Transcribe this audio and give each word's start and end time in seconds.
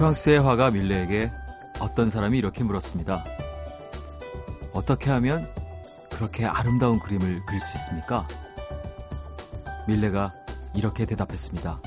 프랑스의 0.00 0.40
화가 0.40 0.70
밀레에게 0.70 1.30
어떤 1.78 2.08
사람이 2.08 2.38
이렇게 2.38 2.64
물었습니다. 2.64 3.22
어떻게 4.72 5.10
하면 5.10 5.46
그렇게 6.10 6.46
아름다운 6.46 6.98
그림을 6.98 7.44
그릴 7.44 7.60
수 7.60 7.76
있습니까? 7.76 8.26
밀레가 9.86 10.32
이렇게 10.74 11.04
대답했습니다. 11.04 11.82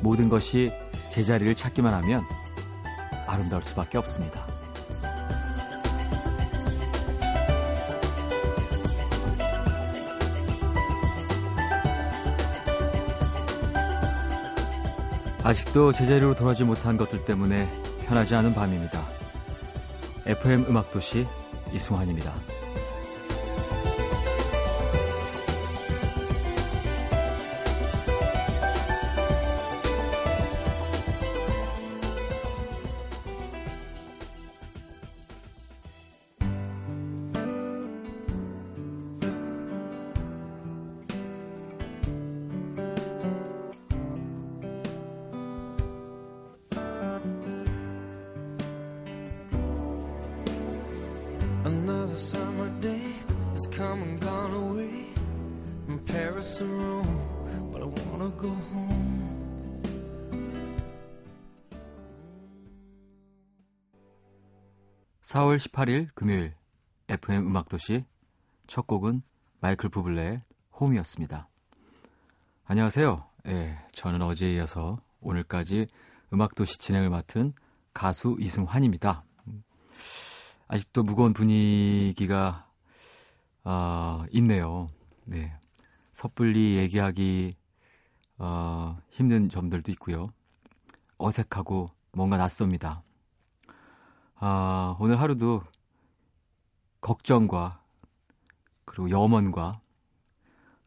모든 0.00 0.30
것이 0.30 0.72
제자리를 1.10 1.54
찾기만 1.54 1.92
하면 2.02 2.24
아름다울 3.26 3.62
수밖에 3.62 3.98
없습니다. 3.98 4.43
아직도 15.44 15.92
제자리로 15.92 16.34
돌아오지 16.34 16.64
못한 16.64 16.96
것들 16.96 17.26
때문에 17.26 17.68
편하지 18.06 18.34
않은 18.34 18.54
밤입니다. 18.54 19.04
FM 20.24 20.64
음악도시 20.68 21.26
이승환입니다. 21.70 22.32
4월 65.54 65.56
18일 65.56 66.08
금요일 66.14 66.54
FM 67.08 67.46
음악도시 67.46 68.04
첫 68.66 68.86
곡은 68.86 69.22
마이클 69.60 69.88
부블레의 69.88 70.42
홈이었습니다. 70.72 71.48
안녕하세요. 72.64 73.24
예, 73.46 73.78
저는 73.92 74.22
어제에 74.22 74.54
이어서 74.54 74.98
오늘까지 75.20 75.86
음악도시 76.32 76.78
진행을 76.78 77.10
맡은 77.10 77.52
가수 77.92 78.36
이승환입니다. 78.40 79.24
아직도 80.66 81.04
무거운 81.04 81.32
분위기가 81.32 82.68
어, 83.62 84.24
있네요. 84.32 84.90
네. 85.24 85.54
섣불리 86.12 86.78
얘기하기 86.78 87.56
어, 88.38 88.98
힘든 89.10 89.48
점들도 89.48 89.92
있고요. 89.92 90.30
어색하고 91.18 91.90
뭔가 92.12 92.38
낯섭니다. 92.38 93.03
아, 94.46 94.94
오늘 95.00 95.18
하루도 95.18 95.62
걱정과 97.00 97.80
그리고 98.84 99.08
염원과 99.08 99.80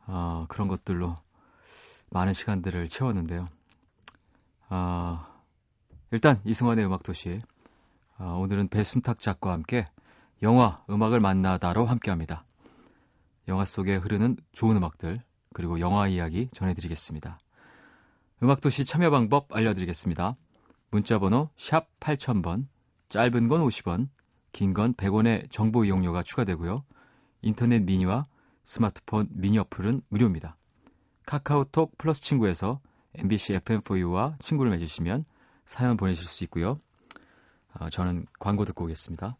어, 0.05 0.45
그런 0.47 0.67
것들로 0.67 1.15
많은 2.11 2.33
시간들을 2.33 2.87
채웠는데요. 2.87 3.47
아, 4.69 5.41
일단 6.11 6.39
이승환의 6.45 6.85
음악도시 6.85 7.41
아, 8.19 8.25
오늘은 8.25 8.67
배순탁 8.67 9.19
작가와 9.19 9.55
함께 9.55 9.89
영화 10.43 10.83
음악을 10.87 11.19
만나다로 11.19 11.87
함께합니다. 11.87 12.45
영화 13.47 13.65
속에 13.65 13.95
흐르는 13.95 14.37
좋은 14.51 14.77
음악들 14.77 15.23
그리고 15.51 15.79
영화 15.79 16.07
이야기 16.07 16.47
전해드리겠습니다. 16.53 17.39
음악도시 18.43 18.85
참여 18.85 19.09
방법 19.09 19.47
알려드리겠습니다. 19.51 20.35
문자번호 20.91 21.49
샵 21.57 21.87
8000번 21.99 22.67
짧은 23.09 23.47
건 23.47 23.61
50원 23.61 24.09
긴 24.51 24.73
건 24.73 24.93
100원의 24.93 25.49
정보 25.51 25.85
이용료가 25.85 26.23
추가되고요. 26.23 26.83
인터넷 27.41 27.81
미니와 27.83 28.25
스마트폰 28.63 29.27
미니 29.31 29.57
어플은 29.59 30.01
무료입니다. 30.09 30.57
카카오톡 31.25 31.97
플러스 31.97 32.21
친구에서 32.21 32.79
MBC 33.15 33.59
FM4U와 33.59 34.39
친구를 34.39 34.71
맺으시면 34.71 35.25
사연 35.65 35.97
보내실 35.97 36.25
수 36.25 36.43
있고요. 36.45 36.79
어, 37.73 37.89
저는 37.89 38.25
광고 38.39 38.65
듣고 38.65 38.85
오겠습니다. 38.85 39.37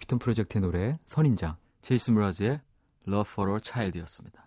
피톤 0.00 0.18
프로젝트의 0.18 0.62
노래 0.62 0.98
선인장 1.06 1.56
제이슨 1.82 2.14
브라즈의 2.14 2.60
Love 3.06 3.30
for 3.30 3.52
a 3.52 3.60
Child였습니다. 3.62 4.44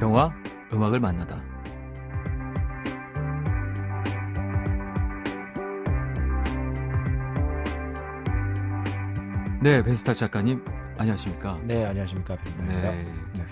영화 0.00 0.32
음악을 0.72 0.98
만나다 0.98 1.42
네, 9.62 9.82
베스타 9.82 10.14
작가님 10.14 10.64
안녕하십니까? 11.00 11.58
네, 11.64 11.82
안녕하십니까. 11.86 12.36
비타입니다. 12.36 12.92
네. 12.92 13.04
네. 13.32 13.44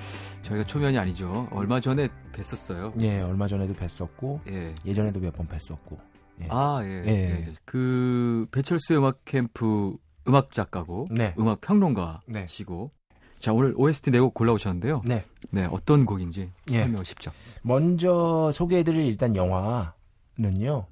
저희가 0.42 0.66
초면이 0.66 0.98
아니죠. 0.98 1.48
얼마 1.50 1.80
전에 1.80 2.08
뵀었어요. 2.34 2.92
예, 3.00 3.22
얼마 3.22 3.46
전에도 3.46 3.72
뵀었고, 3.72 4.40
예. 4.48 4.74
예전에도 4.84 5.18
몇 5.18 5.32
번 5.32 5.48
뵀었고. 5.48 5.98
예. 6.42 6.48
아, 6.50 6.80
예. 6.82 7.04
예. 7.06 7.10
예. 7.40 7.52
그 7.64 8.46
배철수의 8.52 8.98
음악 8.98 9.24
캠프 9.24 9.96
음악 10.28 10.52
작가고 10.52 11.06
네. 11.10 11.34
음악 11.38 11.62
평론가시고 11.62 12.90
자, 13.38 13.54
오늘 13.54 13.72
OST 13.78 14.10
네곡 14.10 14.34
골라오셨는데요. 14.34 15.00
네. 15.06 15.24
네, 15.50 15.66
어떤 15.70 16.04
곡인지 16.04 16.50
예. 16.70 16.80
설명을 16.82 17.06
쉽죠. 17.06 17.30
먼저 17.62 18.50
소개해드릴 18.52 19.06
일단 19.06 19.34
영화는요, 19.34 20.86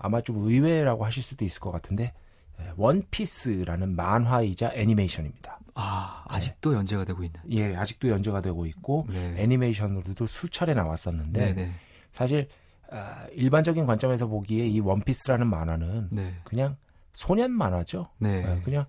아마 0.00 0.20
좀 0.22 0.38
의외라고 0.38 1.04
하실 1.04 1.22
수도 1.22 1.44
있을 1.44 1.60
것 1.60 1.70
같은데, 1.70 2.12
예, 2.60 2.72
원피스라는 2.76 3.94
만화이자 3.94 4.72
애니메이션입니다. 4.74 5.60
아, 5.74 6.24
아직도 6.28 6.74
연재가 6.74 7.04
되고 7.04 7.22
있는. 7.22 7.40
예, 7.50 7.74
아직도 7.74 8.08
연재가 8.08 8.40
되고 8.40 8.66
있고, 8.66 9.06
네. 9.08 9.34
애니메이션으로도 9.38 10.26
수차례 10.26 10.74
나왔었는데, 10.74 11.46
네, 11.46 11.52
네. 11.52 11.72
사실, 12.12 12.48
아, 12.90 13.26
일반적인 13.32 13.86
관점에서 13.86 14.26
보기에 14.26 14.66
이 14.66 14.80
원피스라는 14.80 15.46
만화는 15.46 16.08
네. 16.12 16.34
그냥 16.44 16.76
소년 17.12 17.50
만화죠. 17.52 18.08
네. 18.18 18.44
예, 18.46 18.60
그냥 18.62 18.86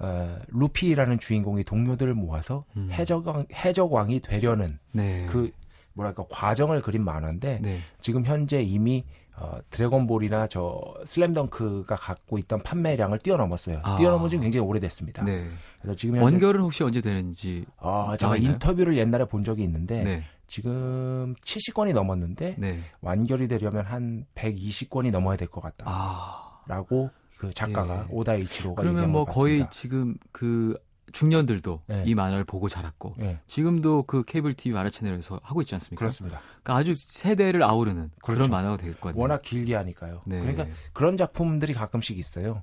어, 0.00 0.38
루피라는 0.48 1.18
주인공이 1.18 1.62
동료들을 1.64 2.14
모아서 2.14 2.64
음. 2.76 2.88
해적왕 2.90 3.46
해적왕이 3.52 4.20
되려는 4.20 4.78
네. 4.92 5.26
그 5.26 5.50
뭐랄까 5.92 6.24
과정을 6.30 6.80
그린 6.80 7.04
만화인데 7.04 7.60
네. 7.60 7.80
지금 8.00 8.24
현재 8.24 8.62
이미 8.62 9.04
어, 9.36 9.58
드래곤볼이나 9.70 10.46
저 10.48 10.80
슬램덩크가 11.04 11.96
갖고 11.96 12.38
있던 12.38 12.62
판매량을 12.62 13.18
뛰어넘었어요. 13.20 13.80
아. 13.82 13.96
뛰어넘은 13.96 14.28
지 14.28 14.38
굉장히 14.38 14.66
오래됐습니다. 14.66 15.24
네. 15.24 15.48
그래서 15.80 15.96
지금 15.96 16.16
현재 16.16 16.24
원결은 16.34 16.60
혹시 16.60 16.82
언제 16.84 17.00
되는지 17.00 17.64
어, 17.78 18.14
제가 18.18 18.36
있나요? 18.36 18.52
인터뷰를 18.52 18.98
옛날에 18.98 19.24
본 19.24 19.44
적이 19.44 19.62
있는데 19.64 20.02
네. 20.02 20.24
지금 20.46 21.34
70권이 21.42 21.92
넘었는데 21.94 22.56
네. 22.58 22.80
완결이 23.00 23.48
되려면 23.48 23.84
한 23.86 24.26
120권이 24.34 25.10
넘어야 25.10 25.36
될 25.36 25.48
것 25.48 25.60
같다라고 25.62 27.10
아. 27.14 27.20
그 27.38 27.50
작가가 27.50 28.00
예. 28.00 28.06
오다 28.10 28.34
이치로가 28.34 28.82
그러면 28.82 29.10
뭐것 29.12 29.34
거의. 29.34 29.66
지금 29.70 30.16
그 30.32 30.76
중년들도 31.12 31.82
네. 31.86 32.04
이 32.06 32.14
만화를 32.14 32.44
보고 32.44 32.68
자랐고 32.68 33.14
예, 33.20 33.38
지금도 33.46 34.04
그 34.04 34.22
케이블 34.24 34.54
TV 34.54 34.74
만화 34.74 34.90
채널에서 34.90 35.40
하고 35.42 35.62
있지 35.62 35.74
않습니까? 35.74 35.98
그렇습니다. 35.98 36.40
그러니까 36.62 36.76
아주 36.76 36.94
세대를 36.96 37.62
아우르는 37.62 38.10
그런 38.22 38.36
그렇죠. 38.36 38.50
만화가 38.50 38.76
되겠거든요. 38.76 39.20
워낙 39.20 39.42
길게 39.42 39.74
하니까요. 39.74 40.22
네. 40.26 40.40
그러니까 40.40 40.66
그런 40.92 41.16
작품들이 41.16 41.74
가끔씩 41.74 42.18
있어요. 42.18 42.62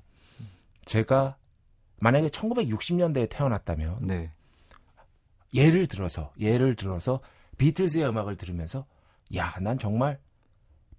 제가 0.84 1.36
만약에 2.00 2.28
1960년대에 2.28 3.28
태어났다면 3.28 4.06
네. 4.06 4.30
예를 5.54 5.86
들어서 5.86 6.32
예를 6.38 6.74
들어서 6.74 7.20
비틀즈의 7.58 8.08
음악을 8.08 8.36
들으면서 8.36 8.86
야, 9.34 9.54
난 9.60 9.78
정말 9.78 10.18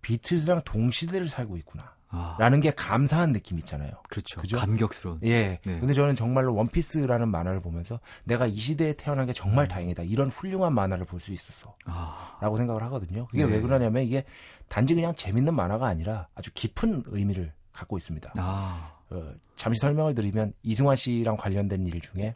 비틀즈랑 0.02 0.64
동시대를 0.66 1.30
살고 1.30 1.58
있구나. 1.58 1.96
아, 2.12 2.36
라는 2.40 2.60
게 2.60 2.72
감사한 2.72 3.34
느낌 3.34 3.60
있잖아요. 3.60 3.92
그렇죠. 4.10 4.42
그죠? 4.42 4.58
감격스러운. 4.58 5.20
예. 5.24 5.60
네. 5.64 5.80
근데 5.80 5.94
저는 5.94 6.16
정말로 6.16 6.56
원피스라는 6.56 7.30
만화를 7.30 7.60
보면서 7.60 8.00
내가 8.24 8.48
이 8.48 8.56
시대에 8.56 8.94
태어난 8.94 9.28
게 9.28 9.34
정말 9.34 9.66
음. 9.66 9.68
다행이다. 9.70 10.04
이런 10.04 10.30
훌륭한 10.30 10.74
만화를 10.74 11.06
볼 11.06 11.20
수 11.20 11.32
있었어. 11.32 11.76
아, 11.86 12.38
라고 12.42 12.58
생각을 12.58 12.82
하거든요. 12.84 13.28
그게 13.28 13.46
네. 13.46 13.54
왜 13.54 13.62
그러냐면 13.62 14.04
이게 14.04 14.24
단지 14.70 14.96
그냥 14.96 15.14
재밌는 15.16 15.54
만화가 15.54 15.86
아니라 15.86 16.28
아주 16.34 16.52
깊은 16.54 17.04
의미를 17.08 17.54
갖고 17.74 17.98
있습니다. 17.98 18.34
아, 18.38 18.94
어, 19.10 19.34
잠시 19.56 19.80
설명을 19.82 20.16
드리면 20.16 20.54
이승환 20.64 20.96
씨랑 20.96 21.36
관련된 21.38 21.86
일 21.88 22.02
중에 22.02 22.36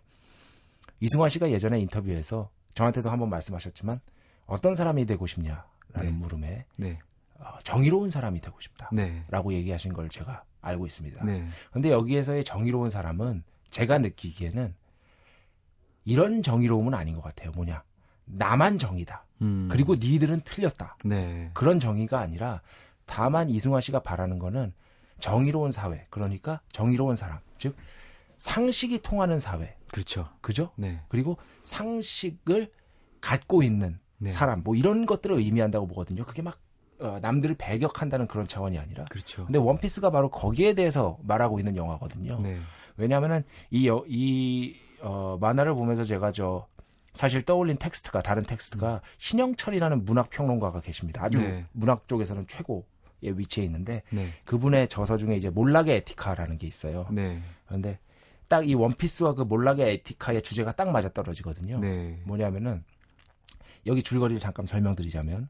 이승환 1.00 1.30
씨가 1.30 1.50
예전에 1.52 1.80
인터뷰에서 1.80 2.50
저한테도 2.76 3.10
한번 3.10 3.30
말씀하셨지만 3.30 4.00
어떤 4.46 4.76
사람이 4.76 5.06
되고 5.06 5.26
싶냐라는 5.28 5.64
네. 5.96 6.10
물음에 6.12 6.66
네, 6.78 7.00
어, 7.00 7.13
정의로운 7.64 8.10
사람이 8.10 8.42
되고 8.42 8.60
싶다. 8.60 8.90
네, 8.92 9.24
라고 9.30 9.54
얘기하신 9.54 9.94
걸 9.94 10.10
제가 10.10 10.44
알고 10.62 10.86
있습니다. 10.86 11.24
네, 11.26 11.48
근데 11.72 11.92
여기에서의 11.92 12.44
정의로운 12.44 12.90
사람은 12.90 13.44
제가 13.70 13.98
느끼기에는 14.00 14.76
이런 16.06 16.44
정의로움은 16.44 16.94
아닌 16.94 17.16
것 17.16 17.22
같아요. 17.22 17.52
뭐냐. 17.52 17.84
나만 18.26 18.78
정의다. 18.78 19.26
음, 19.42 19.68
그리고 19.72 19.96
니들은 19.96 20.42
틀렸다. 20.42 20.98
네, 21.06 21.52
그런 21.54 21.80
정의가 21.80 22.20
아니라 22.20 22.62
다만 23.06 23.50
이승환 23.50 23.82
씨가 23.82 24.00
바라는 24.00 24.40
거는 24.40 24.74
정의로운 25.20 25.72
사회. 25.72 26.08
그러니까 26.10 26.62
정의로운 26.72 27.16
사람. 27.16 27.40
즉 27.58 27.76
상식이 28.38 29.00
통하는 29.00 29.40
사회. 29.40 29.78
그렇죠. 29.92 30.30
그죠? 30.42 30.72
네, 30.76 31.02
그리고 31.10 31.38
상식을 31.62 32.72
갖고 33.22 33.64
있는 33.64 34.00
네. 34.18 34.30
사람. 34.30 34.64
뭐 34.64 34.76
이런 34.76 35.06
것들을 35.06 35.36
의미한다고 35.38 35.88
보거든요. 35.88 36.26
그게 36.26 36.42
막 36.42 36.60
어, 37.04 37.20
남들을 37.22 37.56
배격한다는 37.58 38.28
그런 38.28 38.48
차원이 38.48 38.80
아니라. 38.80 39.06
그렇죠. 39.06 39.46
근데 39.46 39.60
원피스가 39.60 40.10
바로 40.10 40.30
거기에 40.30 40.74
대해서 40.74 41.18
말하고 41.24 41.60
있는 41.60 41.76
영화거든요. 41.76 42.40
네, 42.42 42.60
왜냐하면은 42.98 43.44
이, 43.72 43.88
여- 43.88 44.04
이 44.08 44.76
어, 45.02 45.38
만화를 45.42 45.74
보면서 45.74 46.04
제가 46.04 46.32
저 46.32 46.66
사실 47.12 47.42
떠올린 47.44 47.78
텍스트가 47.78 48.22
다른 48.22 48.42
텍스트가 48.44 49.02
신형철이라는 49.18 50.06
문학 50.06 50.30
평론가가 50.30 50.80
계십니다. 50.82 51.24
아주 51.24 51.40
네. 51.42 51.66
문학 51.74 52.08
쪽에서는 52.08 52.48
최고의 52.48 53.38
위치에 53.38 53.64
있는데 53.66 54.02
네, 54.10 54.30
그분의 54.46 54.88
저서 54.88 55.18
중에 55.18 55.36
이제 55.36 55.50
몰락의 55.50 55.98
에티카라는 55.98 56.58
게 56.58 56.66
있어요. 56.68 57.06
네, 57.12 57.40
그런데 57.68 58.00
딱 58.48 58.64
이 58.66 58.76
원피스와 58.76 59.34
그 59.36 59.42
몰락의 59.42 59.94
에티카의 59.96 60.42
주제가 60.42 60.72
딱 60.72 60.90
맞아 60.92 61.10
떨어지거든요. 61.10 61.80
네, 61.80 62.22
뭐냐면은 62.24 62.84
여기 63.86 64.02
줄거리를 64.02 64.40
잠깐 64.40 64.66
설명드리자면 64.66 65.50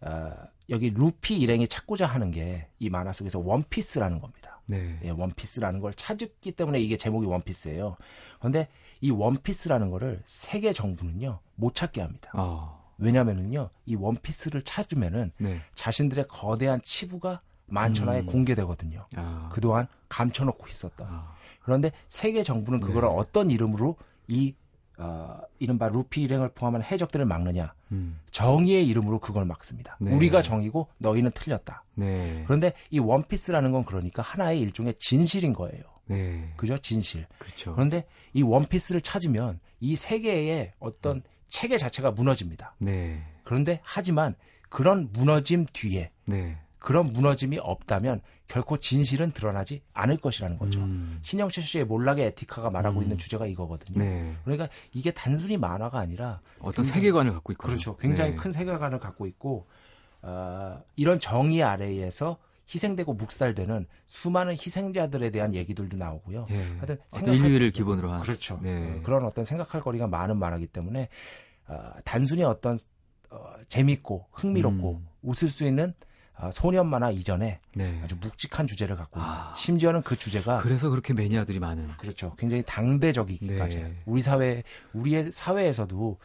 아, 0.00 0.48
여기 0.70 0.90
루피 0.90 1.38
일행이 1.38 1.66
찾고자 1.68 2.06
하는 2.06 2.30
게 2.30 2.68
이 2.82 2.90
만화 2.90 3.12
속에서 3.12 3.38
원피스라는 3.38 4.20
겁니다. 4.20 4.60
네, 4.66 4.98
예, 5.04 5.10
원피스라는 5.10 5.78
걸 5.80 5.94
찾았기 5.94 6.52
때문에 6.52 6.80
이게 6.80 6.96
제목이 6.96 7.26
원피스예요. 7.26 7.96
그런데 8.40 8.68
이 9.00 9.10
원피스라는 9.12 9.90
거를 9.90 10.20
세계 10.24 10.72
정부는요 10.72 11.38
못 11.54 11.74
찾게 11.76 12.00
합니다. 12.00 12.32
아, 12.34 12.76
왜냐면은요 12.98 13.70
이 13.86 13.94
원피스를 13.94 14.62
찾으면은 14.62 15.30
네, 15.38 15.60
자신들의 15.74 16.26
거대한 16.28 16.80
치부가 16.82 17.40
만천하에 17.66 18.20
음. 18.20 18.26
공개되거든요. 18.26 19.06
아, 19.16 19.48
그동안 19.52 19.86
감춰놓고 20.08 20.66
있었던. 20.66 21.06
아, 21.08 21.34
그런데 21.62 21.92
세계 22.08 22.42
정부는 22.42 22.80
그거를 22.80 23.08
네. 23.08 23.14
어떤 23.16 23.50
이름으로 23.50 23.96
이 24.26 24.54
어, 24.98 25.40
이른바 25.58 25.88
루피 25.88 26.22
일행을 26.22 26.50
포함한 26.50 26.82
해적들을 26.82 27.24
막느냐? 27.24 27.72
음, 27.92 28.18
정의의 28.30 28.86
이름으로 28.88 29.18
그걸 29.20 29.44
막습니다. 29.44 29.96
네. 30.00 30.12
우리가 30.12 30.42
정이고 30.42 30.88
너희는 30.98 31.30
틀렸다. 31.32 31.84
네, 31.94 32.42
그런데 32.46 32.72
이 32.90 32.98
원피스라는 32.98 33.72
건 33.72 33.84
그러니까 33.84 34.22
하나의 34.22 34.60
일종의 34.60 34.94
진실인 34.98 35.52
거예요. 35.52 35.82
네, 36.06 36.52
그죠? 36.56 36.76
진실. 36.78 37.26
그렇죠. 37.38 37.72
그런데 37.74 38.04
이 38.32 38.42
원피스를 38.42 39.00
찾으면 39.00 39.60
이 39.80 39.96
세계의 39.96 40.72
어떤 40.78 41.22
체계 41.48 41.76
자체가 41.78 42.10
무너집니다. 42.12 42.74
네, 42.78 43.22
그런데 43.44 43.80
하지만 43.82 44.34
그런 44.68 45.10
무너짐 45.12 45.66
뒤에 45.72 46.10
네, 46.24 46.58
그런 46.82 47.12
무너짐이 47.12 47.58
없다면 47.58 48.20
결코 48.48 48.76
진실은 48.76 49.30
드러나지 49.30 49.82
않을 49.94 50.16
것이라는 50.18 50.58
거죠. 50.58 50.80
음, 50.80 51.18
신영철 51.22 51.62
씨의 51.64 51.84
몰락의 51.86 52.26
에티카가 52.26 52.70
말하고 52.70 52.98
음. 52.98 53.02
있는 53.04 53.18
주제가 53.18 53.46
이거거든요. 53.46 53.98
네, 53.98 54.34
그러니까 54.44 54.68
이게 54.92 55.10
단순히 55.12 55.56
만화가 55.56 55.98
아니라 55.98 56.40
어떤 56.58 56.84
굉장히- 56.84 57.00
세계관을 57.00 57.32
갖고 57.34 57.52
있고 57.52 57.66
그렇죠. 57.68 57.96
굉장히 57.96 58.32
네. 58.32 58.36
큰 58.36 58.50
세계관을 58.52 58.98
갖고 58.98 59.26
있고 59.26 59.66
어, 60.22 60.82
이런 60.96 61.18
정의 61.20 61.62
아래에서 61.62 62.36
희생되고 62.72 63.14
묵살되는 63.14 63.86
수많은 64.06 64.52
희생자들에 64.54 65.30
대한 65.30 65.52
얘기들도 65.54 65.96
나오고요. 65.96 66.46
예. 66.50 66.62
하여튼 66.76 66.96
생각할- 67.08 67.34
인류를 67.34 67.70
기본으로 67.70 68.10
한 68.10 68.20
그렇죠. 68.20 68.58
네. 68.62 68.98
어, 68.98 69.00
그런 69.02 69.24
어떤 69.24 69.44
생각할 69.44 69.80
거리가 69.82 70.06
많은 70.08 70.36
만화기 70.38 70.66
때문에 70.68 71.08
어, 71.68 71.90
단순히 72.04 72.44
어떤 72.44 72.76
어, 73.30 73.54
재밌고 73.68 74.26
흥미롭고 74.32 75.00
음. 75.00 75.08
웃을 75.22 75.48
수 75.48 75.64
있는 75.64 75.92
어, 76.00 76.06
소년 76.50 76.88
만화 76.88 77.10
이전에 77.10 77.60
네. 77.74 78.00
아주 78.02 78.16
묵직한 78.20 78.66
주제를 78.66 78.96
갖고 78.96 79.20
있는 79.20 79.30
아. 79.32 79.54
심지어는 79.56 80.02
그 80.02 80.16
주제가 80.16 80.58
그래서 80.58 80.90
그렇게 80.90 81.12
매니아들이 81.14 81.58
많은 81.58 81.90
그렇죠. 81.98 82.34
굉장히 82.38 82.62
당대적이기까지 82.66 83.76
네. 83.76 84.02
우리 84.06 84.20
사회 84.22 84.62
우리의 84.92 85.30
사회에서도 85.30 86.18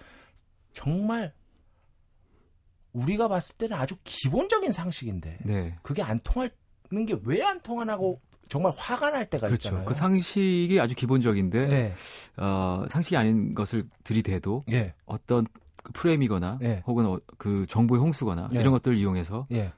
정말 0.74 1.34
우리가 2.94 3.28
봤을 3.28 3.56
때는 3.58 3.78
아주 3.78 3.96
기본적인 4.04 4.72
상식인데 4.72 5.38
네. 5.44 5.76
그게 5.84 6.02
안 6.02 6.20
통하는 6.24 6.50
게 7.06 7.16
왜 7.26 7.44
안 7.44 7.62
통하나고 7.62 8.20
정말 8.50 8.72
화가 8.76 9.12
날 9.12 9.30
때가 9.30 9.48
그렇죠. 9.48 9.68
있잖아요. 9.68 9.86
그 9.86 9.94
상식이 9.94 10.80
아주 10.80 10.96
기본적인데 10.96 11.68
네. 11.68 11.94
어, 12.38 12.86
상식이 12.90 13.18
아닌 13.18 13.54
것을 13.54 13.88
들이대도 14.06 14.64
예. 14.72 14.94
어떤 15.06 15.46
그 15.84 15.92
프레임이거나 15.92 16.58
네. 16.62 16.82
혹은 16.88 17.06
어, 17.06 17.20
그 17.38 17.66
정보의 17.68 18.02
홍수거나 18.02 18.50
네. 18.52 18.62
이런 18.62 18.72
것들을 18.72 18.98
이용해서 18.98 19.48
예. 19.52 19.74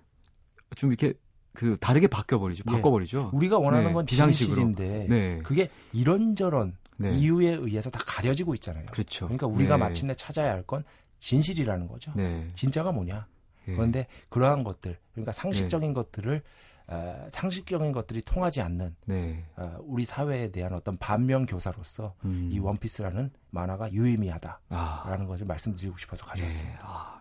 좀 0.76 0.92
이렇게 0.92 1.14
그 1.54 1.78
다르게 1.80 2.08
바뀌어버리죠. 2.08 2.64
예. 2.68 2.72
바꿔버리죠. 2.72 3.32
우리가 3.34 3.58
원하는 3.58 3.88
네, 3.88 3.94
건 3.94 4.06
비상식으로. 4.06 4.56
진실인데 4.56 5.08
네. 5.10 5.40
그게 5.44 5.70
이런저런 5.94 6.78
네. 6.98 7.16
이유에 7.16 7.52
의해서 7.56 7.90
다 7.90 8.00
가려지고 8.06 8.54
있잖아요. 8.56 8.86
그렇죠. 8.92 9.26
그러니까 9.26 9.48
우리가 9.48 9.78
네. 9.78 9.84
마침내 9.84 10.14
찾아야 10.14 10.52
할 10.54 10.64
건 10.64 10.84
진실이라는 11.20 11.88
거죠. 11.88 12.12
네. 12.16 12.50
진짜가 12.54 12.92
뭐냐? 12.92 13.28
예. 13.68 13.74
그런데 13.76 14.08
그러한 14.30 14.64
것들, 14.64 14.98
그러니까 15.12 15.32
상식적인 15.34 15.94
것들을 15.94 16.42
어, 16.88 17.28
상식적인 17.32 17.92
것들이 17.92 18.22
통하지 18.24 18.62
않는 18.62 18.96
네. 19.06 19.46
어, 19.58 19.78
우리 19.82 20.06
사회에 20.06 20.50
대한 20.52 20.74
어떤 20.74 20.98
반면 20.98 21.46
교사로서 21.46 22.16
음. 22.26 22.50
이 22.52 22.58
원피스라는 22.58 23.32
만화가 23.52 23.92
유의미하다라는 23.92 24.60
아. 24.70 25.26
것을 25.28 25.46
말씀드리고 25.46 25.98
싶어서 25.98 26.26
가져왔습니다. 26.26 26.80
예. 26.80 26.84
아. 26.84 27.20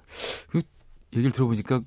그 1.11 1.17
얘기를 1.17 1.33
들어보니까 1.33 1.81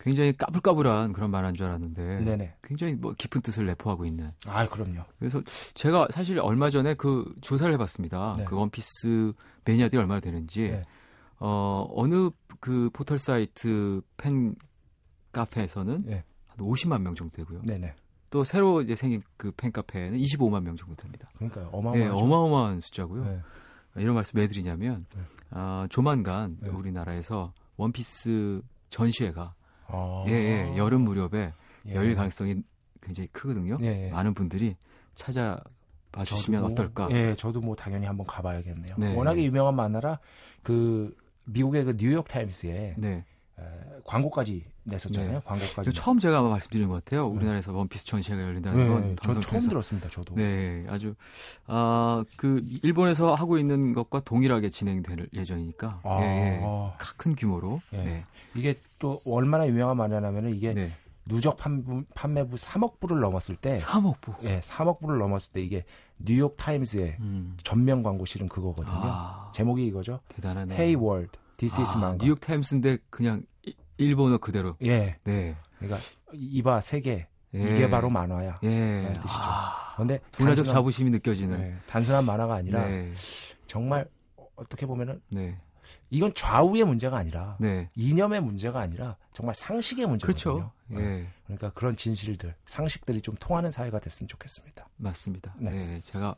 굉장히 0.00 0.36
까불까불한 0.36 1.12
그런 1.12 1.30
만화인 1.30 1.54
줄 1.54 1.66
알았는데 1.66 2.20
네네. 2.24 2.56
굉장히 2.62 2.94
뭐 2.94 3.14
깊은 3.16 3.40
뜻을 3.42 3.66
내포하고 3.66 4.04
있는 4.04 4.30
아, 4.46 4.66
그럼요. 4.68 5.02
그래서 5.18 5.42
제가 5.74 6.08
사실 6.10 6.38
얼마 6.40 6.70
전에 6.70 6.94
그 6.94 7.24
조사를 7.40 7.72
해봤습니다. 7.74 8.34
네. 8.38 8.44
그 8.44 8.56
원피스 8.56 9.32
매니아들이 9.64 10.00
얼마나 10.00 10.20
되는지 10.20 10.70
네. 10.70 10.82
어 11.38 11.86
어느 11.90 12.30
그 12.60 12.90
포털 12.92 13.18
사이트 13.18 14.00
팬 14.16 14.54
카페에서는 15.32 16.02
네. 16.06 16.24
한 16.46 16.58
50만 16.58 17.00
명 17.02 17.14
정도 17.14 17.36
되고요. 17.36 17.62
네네. 17.62 17.94
또 18.30 18.44
새로 18.44 18.82
이제 18.82 18.96
생긴 18.96 19.22
그 19.36 19.52
팬 19.56 19.70
카페에는 19.72 20.18
25만 20.18 20.62
명 20.62 20.76
정도 20.76 20.94
됩니다. 20.96 21.28
그러니까요. 21.36 21.64
네, 21.66 21.70
어마어마하죠. 21.72 22.16
어마어마한 22.16 22.80
숫자고요. 22.80 23.24
네. 23.24 23.40
이런 23.96 24.14
말씀 24.16 24.36
왜 24.38 24.48
드리냐면 24.48 25.06
네. 25.14 25.22
아, 25.50 25.86
조만간 25.90 26.56
네. 26.60 26.68
우리나라에서 26.70 27.52
원피스 27.76 28.62
전시회가 28.90 29.54
어. 29.88 30.24
예, 30.28 30.32
예. 30.32 30.76
여름 30.76 31.02
무렵에 31.02 31.52
예. 31.86 31.94
열릴 31.94 32.14
가능성이 32.14 32.62
굉장히 33.02 33.28
크거든요. 33.28 33.76
예, 33.82 34.06
예. 34.06 34.10
많은 34.10 34.34
분들이 34.34 34.76
찾아 35.14 35.62
봐 36.10 36.24
주시면 36.24 36.60
저도 36.60 36.68
뭐, 36.68 36.72
어떨까? 36.72 37.08
예, 37.10 37.34
저도 37.34 37.60
뭐 37.60 37.74
당연히 37.74 38.06
한번 38.06 38.26
가봐야겠네요. 38.26 38.96
네. 38.96 39.14
워낙에 39.14 39.42
유명한 39.44 39.74
만화라 39.74 40.18
그 40.62 41.14
미국의 41.44 41.84
그 41.84 41.96
뉴욕 41.96 42.26
타임스에 42.26 42.94
네. 42.96 43.24
에, 43.58 43.62
광고까지 44.04 44.64
냈었잖아요. 44.84 45.32
네. 45.32 45.40
광고까지. 45.44 45.84
저 45.84 45.90
처음 45.92 46.18
제가 46.18 46.38
아마 46.38 46.48
말씀드린 46.50 46.88
것 46.88 47.04
같아요. 47.04 47.26
우리나라에서 47.28 47.72
원피스 47.72 48.06
전시회가 48.06 48.42
열린다는 48.42 48.78
네, 48.78 48.88
건저 48.88 49.40
방송 49.40 49.40
처음. 49.60 49.60
들었습니다. 49.70 50.08
저도. 50.08 50.34
네, 50.34 50.84
아주 50.88 51.14
아그 51.66 52.62
일본에서 52.82 53.34
하고 53.34 53.58
있는 53.58 53.92
것과 53.92 54.20
동일하게 54.20 54.70
진행될 54.70 55.28
예정이니까 55.32 56.00
아, 56.02 56.20
예, 56.22 56.26
예. 56.26 56.60
큰 57.16 57.34
규모로 57.34 57.80
예. 57.94 57.96
네. 57.98 58.24
이게 58.54 58.76
또 58.98 59.20
얼마나 59.26 59.66
유명한 59.66 59.96
만화냐면은 59.96 60.54
이게 60.54 60.74
네. 60.74 60.92
누적 61.26 61.56
판부, 61.56 62.04
판매부 62.14 62.56
3억 62.56 63.00
부를 63.00 63.20
넘었을 63.20 63.56
때, 63.56 63.72
3억 63.74 64.20
부. 64.20 64.34
예, 64.42 64.60
3억 64.60 65.00
부를 65.00 65.18
넘었을 65.18 65.54
때 65.54 65.62
이게 65.62 65.84
뉴욕 66.18 66.54
타임스의 66.58 67.16
음. 67.20 67.56
전면 67.62 68.02
광고 68.02 68.26
실은 68.26 68.46
그거거든요. 68.46 68.94
아, 68.94 69.50
제목이 69.54 69.86
이거죠. 69.86 70.20
대단하네. 70.28 70.74
Hey 70.74 70.94
World, 71.02 71.30
This 71.56 71.80
is 71.80 71.92
아, 71.96 71.98
Manga. 71.98 72.24
뉴욕 72.26 72.40
타임스인데 72.40 72.98
그냥 73.10 73.42
이- 73.66 73.74
일본어 73.96 74.38
그대로. 74.38 74.76
예, 74.82 75.16
네. 75.24 75.56
그러니까 75.78 76.00
이봐 76.32 76.80
세계 76.80 77.28
예. 77.54 77.60
이게 77.62 77.88
바로 77.88 78.10
만화야. 78.10 78.58
예. 78.64 79.12
뜻이죠. 79.14 79.42
아, 79.42 79.92
그런데 79.94 80.20
문화적 80.38 80.66
단순한- 80.66 80.72
자부심이 80.72 81.10
느껴지는. 81.10 81.60
예, 81.60 81.74
단순한 81.86 82.24
만화가 82.26 82.54
아니라 82.54 82.84
네. 82.86 83.12
정말 83.66 84.08
어떻게 84.56 84.86
보면은 84.86 85.20
네. 85.30 85.58
이건 86.10 86.32
좌우의 86.34 86.84
문제가 86.84 87.16
아니라 87.18 87.56
네. 87.60 87.88
이념의 87.94 88.40
문제가 88.40 88.80
아니라 88.80 89.16
정말 89.32 89.54
상식의 89.54 90.06
문제거든요. 90.06 90.72
그렇죠. 90.90 91.00
예. 91.00 91.28
그러니까 91.44 91.70
그런 91.70 91.96
진실들, 91.96 92.54
상식들이 92.66 93.20
좀 93.20 93.34
통하는 93.38 93.70
사회가 93.70 93.98
됐으면 94.00 94.28
좋겠습니다. 94.28 94.88
맞습니다. 94.96 95.54
네. 95.58 95.70
네. 95.70 96.00
제가 96.04 96.36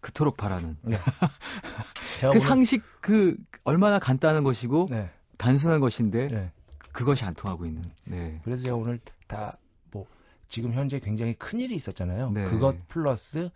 그토록 0.00 0.36
바라는. 0.36 0.76
제가 2.20 2.32
그 2.32 2.40
상식 2.40 2.82
그 3.00 3.36
얼마나 3.64 3.98
간단한 3.98 4.42
것이고 4.42 4.88
네, 4.90 5.10
단순한 5.36 5.80
것인데 5.80 6.28
네. 6.28 6.52
그것이 6.92 7.24
안 7.24 7.34
통하고 7.34 7.66
있는. 7.66 7.82
네. 8.04 8.40
그래서 8.44 8.64
제가 8.64 8.76
오늘 8.76 8.98
다 9.26 9.56
뭐 9.92 10.06
지금 10.48 10.72
현재 10.72 10.98
굉장히 10.98 11.34
큰 11.34 11.60
일이 11.60 11.74
있었잖아요. 11.74 12.30
네. 12.30 12.44
그것 12.44 12.76
플러스 12.88 13.50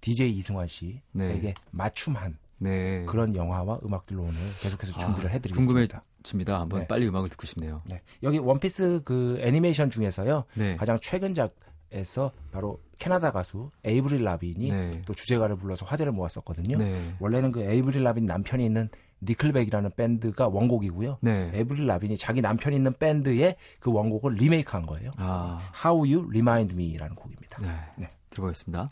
DJ 0.00 0.30
이승환 0.36 0.66
씨에게 0.68 1.00
네. 1.12 1.54
맞춤한 1.70 2.38
네. 2.58 3.04
그런 3.06 3.34
영화와 3.34 3.80
음악들로 3.84 4.22
오늘 4.22 4.34
계속해서 4.60 4.98
준비를 4.98 5.30
아, 5.30 5.32
해드리겠습니다. 5.32 5.66
궁금해 5.66 5.86
집니다. 6.22 6.60
한번 6.60 6.80
네. 6.80 6.86
빨리 6.86 7.06
음악을 7.06 7.28
듣고 7.30 7.46
싶네요. 7.46 7.80
네. 7.86 8.02
여기 8.22 8.38
원피스 8.38 9.02
그 9.04 9.38
애니메이션 9.40 9.90
중에서요 9.90 10.44
네. 10.54 10.76
가장 10.76 10.98
최근작에서 11.00 12.32
바로 12.52 12.80
캐나다 12.98 13.30
가수 13.30 13.70
에이브릴 13.84 14.24
라빈이 14.24 14.70
네. 14.70 14.90
또 15.06 15.14
주제가를 15.14 15.56
불러서 15.56 15.86
화제를 15.86 16.12
모았었거든요. 16.12 16.78
네. 16.78 17.12
원래는 17.20 17.52
그 17.52 17.62
에이브릴 17.62 18.02
라빈 18.02 18.26
남편이 18.26 18.64
있는 18.64 18.88
니클백이라는 19.22 19.90
밴드가 19.96 20.48
원곡이고요. 20.48 21.18
네. 21.20 21.50
에이브릴 21.54 21.86
라빈이 21.86 22.16
자기 22.16 22.40
남편이 22.40 22.76
있는 22.76 22.92
밴드의 22.92 23.56
그 23.80 23.92
원곡을 23.92 24.34
리메이크한 24.34 24.86
거예요. 24.86 25.10
아. 25.16 25.60
How 25.84 25.98
You 25.98 26.28
Remind 26.28 26.74
Me라는 26.74 27.14
곡입니다. 27.14 27.60
네. 27.60 27.68
네. 27.96 28.08
들어보겠습니다. 28.30 28.90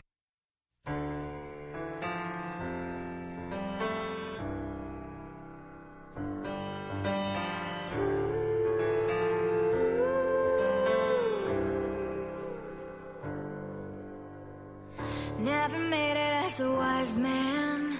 As 16.57 16.61
a 16.61 16.71
wise 16.71 17.17
man. 17.17 17.97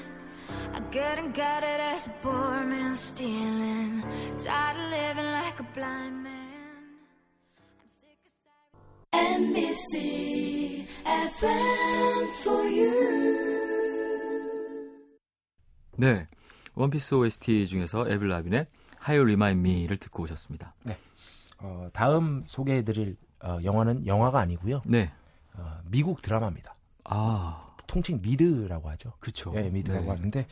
I 0.73 0.79
couldn't 0.91 1.33
got 1.35 1.63
it 1.63 1.79
as 1.79 2.07
a 2.07 2.11
poor 2.21 2.63
man 2.65 2.95
stealing. 2.95 4.03
Tired 4.37 4.77
of 4.77 4.89
living 4.89 5.31
like 5.31 5.59
a 5.59 5.67
blind 5.75 6.23
man. 6.23 7.05
I'm 7.79 7.89
sick 8.01 8.17
aside. 8.25 8.73
NBC 9.13 10.87
FM 11.05 12.29
for 12.43 12.63
you. 12.67 13.27
네. 15.97 16.25
원피스 16.75 17.15
OST 17.15 17.67
중에서 17.67 18.07
에블 18.07 18.27
라빈의 18.29 18.65
How 19.07 19.19
You 19.19 19.23
Remind 19.23 19.67
Me를 19.67 19.97
듣고 19.97 20.23
오셨습니다. 20.23 20.71
어, 21.59 21.89
다음 21.91 22.41
소개해드릴 22.43 23.17
어, 23.43 23.57
영화는 23.63 24.05
영화가 24.05 24.39
아니고요. 24.39 24.81
네. 24.85 25.11
어, 25.55 25.79
미국 25.85 26.21
드라마입니다. 26.21 26.75
아, 27.05 27.66
통칭 27.87 28.21
미드라고 28.21 28.89
하죠. 28.91 29.13
그쵸. 29.19 29.53
예, 29.55 29.69
미드라고 29.69 30.05
네. 30.05 30.09
하는데 30.09 30.45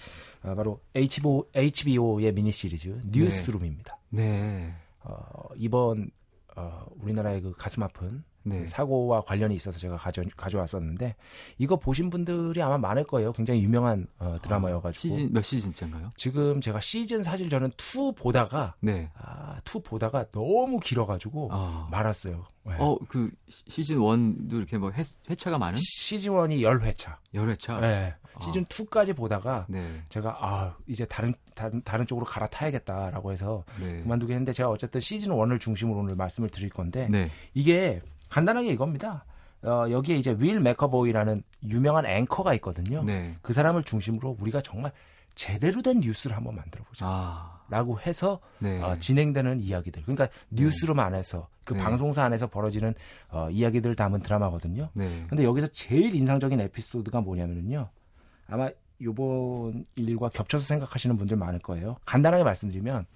어, 0.43 0.55
바로 0.55 0.81
HBO, 0.95 1.45
HBO의 1.53 2.33
미니 2.33 2.51
시리즈 2.51 2.99
뉴스룸입니다. 3.05 3.97
네. 4.09 4.73
어, 5.01 5.49
이번 5.55 6.09
어, 6.55 6.85
우리나라의 7.01 7.41
그 7.41 7.53
가슴 7.53 7.83
아픈 7.83 8.23
네. 8.47 8.61
그 8.61 8.67
사고와 8.67 9.21
관련이 9.21 9.55
있어서 9.55 9.79
제가 9.79 9.97
가져, 9.97 10.21
가져왔었는데 10.37 11.15
이거 11.57 11.75
보신 11.77 12.09
분들이 12.09 12.61
아마 12.61 12.77
많을 12.77 13.03
거예요. 13.03 13.33
굉장히 13.33 13.63
유명한 13.63 14.07
어, 14.19 14.37
드라마여가지고 14.41 15.01
시즌 15.15 15.33
몇 15.33 15.43
시즌째인가요? 15.43 16.11
지금 16.15 16.61
제가 16.61 16.79
시즌 16.79 17.23
사실 17.23 17.49
저는 17.49 17.71
2 17.77 18.13
보다가 18.15 18.75
네. 18.81 19.09
아, 19.15 19.59
2 19.65 19.81
보다가 19.81 20.25
너무 20.31 20.79
길어가지고 20.79 21.49
아. 21.51 21.87
말았어요. 21.91 22.45
네. 22.65 22.75
어, 22.79 22.97
그 23.07 23.31
시- 23.47 23.63
시즌 23.67 23.97
1도 23.97 24.53
이렇게 24.57 24.77
뭐 24.77 24.91
회, 24.91 25.03
회차가 25.29 25.57
많은 25.57 25.77
시즌 25.81 26.31
1이 26.33 26.61
10회차. 26.61 27.15
열회차. 27.33 27.79
네. 27.79 28.15
시즌 28.41 28.65
2까지 28.65 29.15
보다가 29.15 29.65
네. 29.69 30.03
제가 30.09 30.37
아 30.41 30.75
이제 30.87 31.05
다른 31.05 31.33
다른 31.53 31.81
다른 31.85 32.05
쪽으로 32.05 32.25
갈아타야겠다라고 32.25 33.31
해서 33.31 33.63
네. 33.79 33.97
그만두게 34.01 34.33
했는데 34.33 34.51
제가 34.51 34.69
어쨌든 34.69 34.99
시즌 34.99 35.31
1을 35.31 35.59
중심으로 35.61 35.99
오늘 36.01 36.15
말씀을 36.15 36.49
드릴 36.49 36.69
건데 36.69 37.07
네. 37.09 37.31
이게 37.53 38.01
간단하게 38.29 38.69
이겁니다. 38.69 39.25
어, 39.63 39.85
여기에 39.89 40.17
이제 40.17 40.35
윌 40.37 40.59
맥커보이라는 40.59 41.43
유명한 41.69 42.05
앵커가 42.05 42.53
있거든요. 42.55 43.03
네. 43.03 43.35
그 43.41 43.51
사람을 43.51 43.83
중심으로 43.83 44.37
우리가 44.39 44.61
정말 44.61 44.91
제대로 45.33 45.81
된 45.81 45.99
뉴스를 45.99 46.35
한번 46.35 46.55
만들어 46.55 46.83
보자. 46.83 47.05
아. 47.07 47.55
라고 47.67 47.99
해서 47.99 48.39
네. 48.59 48.79
어, 48.81 48.95
진행되는 48.99 49.59
이야기들. 49.59 50.03
그러니까 50.03 50.27
뉴스룸 50.51 50.99
안에서 50.99 51.47
그 51.63 51.73
네. 51.73 51.81
방송사 51.81 52.23
안에서 52.23 52.45
벌어지는 52.47 52.93
어, 53.29 53.49
이야기들을 53.49 53.95
담은 53.95 54.19
드라마거든요. 54.19 54.89
네. 54.93 55.25
근데 55.27 55.43
여기서 55.43 55.67
제일 55.67 56.13
인상적인 56.13 56.61
에피소드가 56.61 57.21
뭐냐면요. 57.21 57.89
아마 58.47 58.69
요번 59.01 59.85
일과 59.95 60.29
겹쳐서 60.29 60.63
생각하시는 60.63 61.17
분들 61.17 61.37
많을 61.37 61.59
거예요. 61.59 61.95
간단하게 62.05 62.43
말씀드리면 62.43 63.07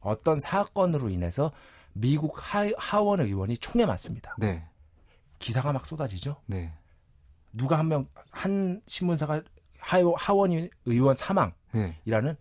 어떤 0.00 0.38
사건으로 0.38 1.08
인해서 1.10 1.50
미국 1.98 2.36
하, 2.36 2.70
하원 2.76 3.20
의원이 3.20 3.56
총에 3.58 3.86
맞습니다. 3.86 4.34
네. 4.38 4.64
기사가 5.38 5.72
막 5.72 5.86
쏟아지죠. 5.86 6.36
네. 6.46 6.72
누가 7.52 7.78
한 7.78 7.88
명, 7.88 8.06
한 8.30 8.82
신문사가 8.86 9.42
하, 9.78 9.98
하원 10.16 10.68
의원 10.84 11.14
사망이라는 11.14 11.64
네. 11.72 12.36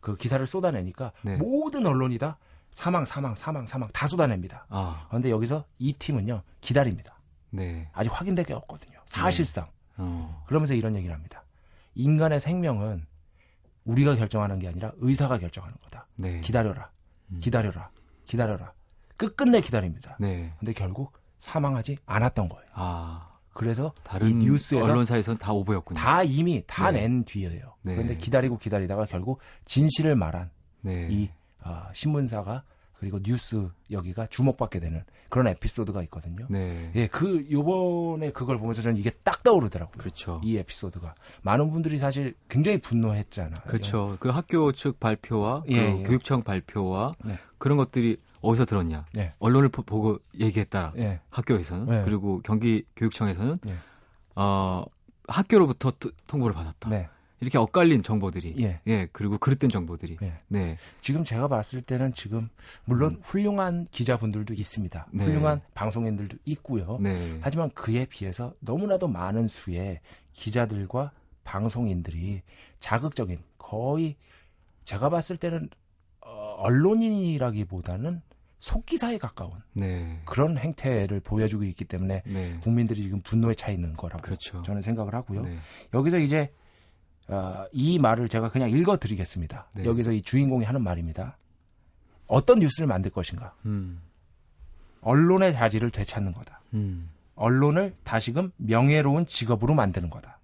그 0.00 0.16
기사를 0.16 0.44
쏟아내니까 0.46 1.12
네. 1.22 1.36
모든 1.36 1.86
언론이 1.86 2.18
다 2.18 2.38
사망, 2.70 3.04
사망, 3.04 3.34
사망, 3.34 3.66
사망 3.66 3.88
다 3.92 4.06
쏟아냅니다. 4.06 4.66
아. 4.68 5.06
그런데 5.08 5.30
여기서 5.30 5.64
이 5.78 5.92
팀은요, 5.92 6.42
기다립니다. 6.60 7.18
네. 7.50 7.88
아직 7.92 8.10
확인된 8.10 8.44
게 8.44 8.54
없거든요. 8.54 8.98
사실상. 9.06 9.70
어. 9.96 10.42
그러면서 10.46 10.74
이런 10.74 10.96
얘기를 10.96 11.14
합니다. 11.14 11.44
인간의 11.94 12.40
생명은 12.40 13.06
우리가 13.84 14.16
결정하는 14.16 14.58
게 14.58 14.68
아니라 14.68 14.92
의사가 14.96 15.38
결정하는 15.38 15.76
거다. 15.84 16.06
네. 16.16 16.40
기다려라. 16.40 16.90
음. 17.30 17.40
기다려라. 17.40 17.90
기다려라. 18.26 18.72
끝끝내 19.16 19.60
기다립니다. 19.60 20.16
네. 20.20 20.52
근데 20.58 20.72
결국 20.72 21.12
사망하지 21.38 21.98
않았던 22.06 22.48
거예요. 22.48 22.66
아. 22.74 23.30
그래서 23.52 23.94
다른 24.02 24.28
이 24.28 24.34
뉴스에서 24.34 24.84
언론사에서는 24.84 25.38
다 25.38 25.52
오보였군요. 25.52 25.98
다 25.98 26.24
이미 26.24 26.64
다 26.66 26.90
네. 26.90 27.02
낸 27.02 27.24
뒤에요. 27.24 27.74
네. 27.82 27.94
그런데 27.94 28.16
기다리고 28.16 28.58
기다리다가 28.58 29.06
결국 29.06 29.38
진실을 29.64 30.16
말한 30.16 30.50
네. 30.80 31.08
이 31.10 31.30
아, 31.62 31.88
신문사가 31.92 32.64
그리고 32.98 33.20
뉴스 33.22 33.68
여기가 33.90 34.26
주목받게 34.26 34.80
되는 34.80 35.04
그런 35.28 35.46
에피소드가 35.48 36.02
있거든요. 36.04 36.46
네. 36.48 36.90
예, 36.94 37.06
그 37.06 37.46
요번에 37.50 38.30
그걸 38.30 38.58
보면서 38.58 38.82
저는 38.82 38.98
이게 38.98 39.10
딱 39.24 39.42
떠오르더라고요. 39.42 39.98
그렇죠. 39.98 40.40
이 40.42 40.56
에피소드가 40.56 41.14
많은 41.42 41.70
분들이 41.70 41.98
사실 41.98 42.34
굉장히 42.48 42.78
분노했잖아요. 42.78 43.60
그렇죠. 43.66 44.16
그 44.20 44.30
학교 44.30 44.72
측 44.72 45.00
발표와 45.00 45.64
예, 45.68 45.92
그 45.92 45.98
예. 45.98 46.02
교육청 46.04 46.42
발표와 46.42 47.12
네. 47.24 47.38
그런 47.58 47.76
것들이 47.76 48.16
어디서 48.48 48.64
들었냐? 48.64 49.06
네. 49.14 49.32
언론을 49.38 49.68
보- 49.68 49.82
보고 49.82 50.18
얘기했다. 50.38 50.92
예. 50.98 51.20
학교에서는 51.30 51.86
네. 51.86 52.02
그리고 52.04 52.40
경기 52.44 52.84
교육청에서는 52.96 53.56
네. 53.62 53.74
어 54.36 54.84
학교로부터 55.28 55.92
또 55.98 56.10
통보를 56.26 56.54
받았다. 56.54 56.88
네. 56.90 57.08
이렇게 57.40 57.58
엇갈린 57.58 58.02
정보들이 58.02 58.54
예. 58.86 59.08
그리고 59.12 59.36
그릇된 59.36 59.68
정보들이 59.68 60.16
예. 60.22 60.40
네. 60.48 60.78
지금 61.00 61.24
제가 61.24 61.48
봤을 61.48 61.82
때는 61.82 62.14
지금 62.14 62.48
물론 62.86 63.18
훌륭한 63.22 63.86
기자분들도 63.90 64.54
있습니다. 64.54 65.08
네. 65.12 65.24
훌륭한 65.24 65.60
방송인들도 65.74 66.38
있고요. 66.46 66.98
네. 67.00 67.38
하지만 67.42 67.70
그에 67.70 68.06
비해서 68.06 68.54
너무나도 68.60 69.08
많은 69.08 69.46
수의 69.46 70.00
기자들과 70.32 71.12
방송인들이 71.44 72.42
자극적인 72.80 73.38
거의 73.58 74.16
제가 74.84 75.10
봤을 75.10 75.36
때는 75.36 75.68
어, 76.22 76.54
언론인이라기보다는 76.58 78.22
속기사에 78.64 79.18
가까운 79.18 79.52
네. 79.74 80.18
그런 80.24 80.56
행태를 80.56 81.20
보여주고 81.20 81.64
있기 81.64 81.84
때문에 81.84 82.22
네. 82.24 82.58
국민들이 82.62 83.02
지금 83.02 83.20
분노에 83.20 83.54
차 83.54 83.70
있는 83.70 83.92
거라고 83.92 84.22
그렇죠. 84.22 84.62
저는 84.62 84.80
생각을 84.80 85.14
하고요. 85.14 85.42
네. 85.42 85.58
여기서 85.92 86.18
이제 86.18 86.50
어, 87.28 87.66
이 87.72 87.98
말을 87.98 88.30
제가 88.30 88.50
그냥 88.50 88.70
읽어드리겠습니다. 88.70 89.68
네. 89.76 89.84
여기서 89.84 90.12
이 90.12 90.22
주인공이 90.22 90.64
하는 90.64 90.82
말입니다. 90.82 91.36
어떤 92.26 92.58
뉴스를 92.58 92.86
만들 92.86 93.10
것인가? 93.10 93.54
음. 93.66 94.00
언론의 95.02 95.52
자질을 95.52 95.90
되찾는 95.90 96.32
거다. 96.32 96.62
음. 96.72 97.10
언론을 97.34 97.94
다시금 98.02 98.50
명예로운 98.56 99.26
직업으로 99.26 99.74
만드는 99.74 100.08
거다. 100.08 100.40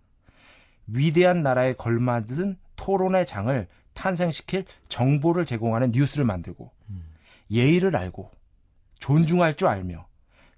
위대한 0.89 1.43
나라에 1.43 1.73
걸맞은 1.73 2.59
토론의 2.77 3.25
장을 3.25 3.67
탄생시킬 3.95 4.67
정보를 4.91 5.47
제공하는 5.47 5.93
뉴스를 5.93 6.27
만들고 6.27 6.71
예의를 7.51 7.97
알고 7.97 8.31
존중할 8.99 9.55
줄 9.57 9.69
알며 9.69 10.07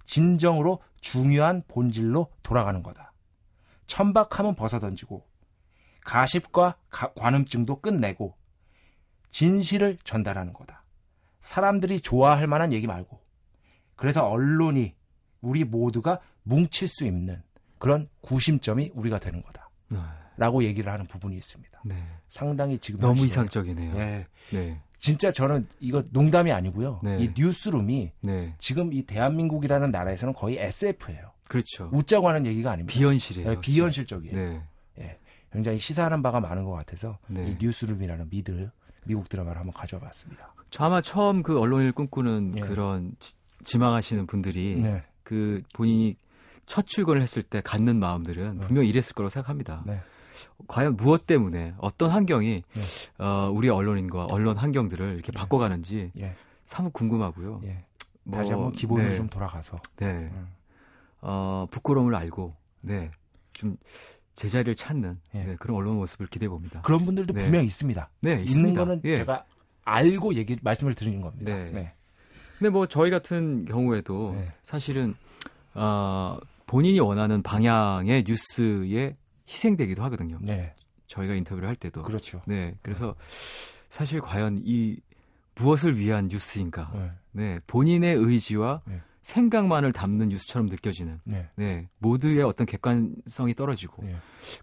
진정으로 0.05 0.81
중요한 1.01 1.63
본질로 1.67 2.31
돌아가는 2.43 2.81
거다. 2.83 3.13
천박함은 3.87 4.55
벗어던지고 4.55 5.25
가십과 6.03 6.75
가- 6.89 7.13
관음증도 7.13 7.79
끝내고 7.81 8.35
진실을 9.29 9.97
전달하는 10.03 10.53
거다. 10.53 10.83
사람들이 11.39 11.99
좋아할 11.99 12.47
만한 12.47 12.71
얘기 12.73 12.87
말고 12.87 13.21
그래서 13.95 14.27
언론이 14.27 14.95
우리 15.41 15.63
모두가 15.63 16.19
뭉칠 16.43 16.87
수 16.87 17.05
있는 17.05 17.41
그런 17.79 18.09
구심점이 18.21 18.91
우리가 18.93 19.19
되는 19.19 19.41
거다. 19.43 19.69
네. 19.89 19.99
라고 20.37 20.63
얘기를 20.63 20.91
하는 20.91 21.05
부분이 21.05 21.35
있습니다. 21.35 21.81
네. 21.85 21.95
상당히 22.27 22.79
지금 22.79 22.99
너무 22.99 23.25
이상적이네요. 23.25 23.95
예. 23.97 24.27
네. 24.51 24.81
진짜 25.03 25.33
저는 25.33 25.67
이거 25.81 26.01
농담이 26.11 26.53
아니고요. 26.53 27.01
네. 27.03 27.17
이 27.19 27.33
뉴스룸이 27.37 28.11
네. 28.21 28.55
지금 28.57 28.93
이 28.93 29.03
대한민국이라는 29.03 29.91
나라에서는 29.91 30.33
거의 30.33 30.57
SF예요. 30.57 31.31
그렇죠. 31.49 31.89
웃자고 31.91 32.29
하는 32.29 32.45
얘기가 32.45 32.71
아닙니다. 32.71 32.97
비현실이에요. 32.97 33.51
예, 33.51 33.59
비현실적이에요. 33.59 34.33
네. 34.33 34.63
예. 34.99 35.19
굉장히 35.51 35.77
시사하는 35.77 36.23
바가 36.23 36.39
많은 36.39 36.63
것 36.63 36.71
같아서 36.71 37.17
네. 37.27 37.49
이 37.49 37.57
뉴스룸이라는 37.59 38.29
미드 38.29 38.71
미국 39.03 39.27
드라마를 39.27 39.59
한번 39.59 39.73
가져와 39.73 40.03
봤습니다. 40.03 40.53
저 40.69 40.85
아마 40.85 41.01
처음 41.01 41.43
그 41.43 41.59
언론을 41.59 41.91
꿈꾸는 41.91 42.53
예. 42.55 42.61
그런 42.61 43.11
지, 43.19 43.35
지망하시는 43.65 44.25
분들이 44.25 44.77
네. 44.81 45.03
그 45.23 45.63
본인이 45.73 46.15
첫 46.65 46.87
출근을 46.87 47.21
했을 47.21 47.43
때 47.43 47.59
갖는 47.59 47.99
마음들은 47.99 48.59
네. 48.59 48.65
분명 48.65 48.85
히 48.85 48.87
이랬을 48.87 49.15
거라고 49.15 49.29
생각합니다. 49.31 49.83
네. 50.57 50.65
과연 50.67 50.95
무엇 50.95 51.25
때문에 51.25 51.73
어떤 51.77 52.09
환경이 52.09 52.63
네. 52.73 52.81
어, 53.23 53.51
우리 53.53 53.69
언론인과 53.69 54.25
언론 54.25 54.57
환경들을 54.57 55.13
이렇게 55.13 55.31
바꿔가는지 55.31 56.11
예. 56.17 56.35
사뭇 56.65 56.93
궁금하고요. 56.93 57.61
예. 57.65 57.85
뭐, 58.23 58.37
다시 58.37 58.51
한번 58.51 58.71
기본으로 58.71 59.09
네, 59.09 59.15
좀 59.15 59.27
돌아가서 59.29 59.77
네. 59.97 60.07
음. 60.07 60.47
어, 61.21 61.67
부끄러움을 61.69 62.15
알고 62.15 62.55
네. 62.81 63.11
좀 63.53 63.77
제자리를 64.35 64.75
찾는 64.75 65.19
예. 65.35 65.43
네, 65.43 65.55
그런 65.59 65.77
언론 65.77 65.97
모습을 65.97 66.27
기대해 66.27 66.49
봅니다. 66.49 66.81
그런 66.81 67.05
분들도 67.05 67.33
네. 67.33 67.41
분명히 67.41 67.65
있습니다. 67.65 68.09
네, 68.21 68.31
있는 68.31 68.45
있습니다. 68.45 68.79
거는 68.79 69.01
예. 69.05 69.17
제가 69.17 69.45
알고 69.83 70.35
얘기 70.35 70.57
말씀을 70.61 70.95
드리는 70.95 71.21
겁니다. 71.21 71.53
네. 71.53 71.71
네. 71.71 71.93
근데 72.57 72.69
뭐 72.69 72.87
저희 72.87 73.11
같은 73.11 73.65
경우에도 73.65 74.31
네. 74.33 74.53
사실은 74.63 75.13
어, 75.73 76.37
본인이 76.65 76.99
원하는 76.99 77.43
방향의 77.43 78.23
뉴스에 78.25 79.13
희생되기도 79.53 80.03
하거든요. 80.03 80.39
네. 80.41 80.75
저희가 81.07 81.35
인터뷰를 81.35 81.69
할 81.69 81.75
때도. 81.75 82.03
그렇죠. 82.03 82.41
네. 82.47 82.75
그래서 82.81 83.15
사실 83.89 84.19
과연 84.19 84.61
이 84.65 84.97
무엇을 85.55 85.97
위한 85.97 86.27
뉴스인가? 86.27 86.91
네. 86.93 87.11
네. 87.31 87.59
본인의 87.67 88.15
의지와 88.15 88.81
네. 88.85 89.01
생각만을 89.21 89.93
담는 89.93 90.29
뉴스처럼 90.29 90.67
느껴지는. 90.67 91.21
네. 91.23 91.47
네. 91.55 91.89
모두의 91.99 92.41
어떤 92.43 92.65
객관성이 92.65 93.53
떨어지고 93.53 94.03
네. 94.03 94.15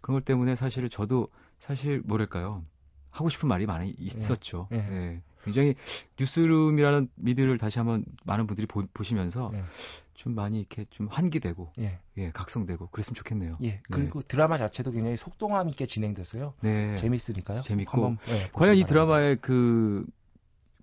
그런 0.02 0.18
것 0.18 0.24
때문에 0.24 0.56
사실 0.56 0.88
저도 0.90 1.28
사실 1.58 2.02
뭐랄까요? 2.04 2.64
하고 3.10 3.28
싶은 3.28 3.48
말이 3.48 3.66
많이 3.66 3.94
있었죠. 3.98 4.68
네. 4.70 4.86
네. 4.88 5.22
굉장히 5.44 5.74
뉴스룸이라는 6.18 7.08
미드를 7.14 7.56
다시 7.58 7.78
한번 7.78 8.04
많은 8.24 8.46
분들이 8.46 8.66
보, 8.66 8.84
시면서 9.02 9.50
네. 9.52 9.64
좀 10.20 10.34
많이 10.34 10.58
이렇게 10.58 10.84
좀 10.90 11.06
환기되고 11.06 11.72
예. 11.78 11.98
예, 12.18 12.30
각성되고 12.30 12.88
그랬으면 12.88 13.14
좋겠네요. 13.14 13.56
예. 13.62 13.80
그리고 13.90 14.20
드라마 14.20 14.58
자체도 14.58 14.90
굉장히 14.90 15.16
속동함 15.16 15.70
있게 15.70 15.86
진행됐어요. 15.86 16.52
네. 16.60 16.94
재밌으니까요. 16.96 17.62
재밌고. 17.62 18.18
예, 18.28 18.50
과연 18.52 18.76
이. 18.76 18.84
드라마의 18.84 19.38
그, 19.40 20.06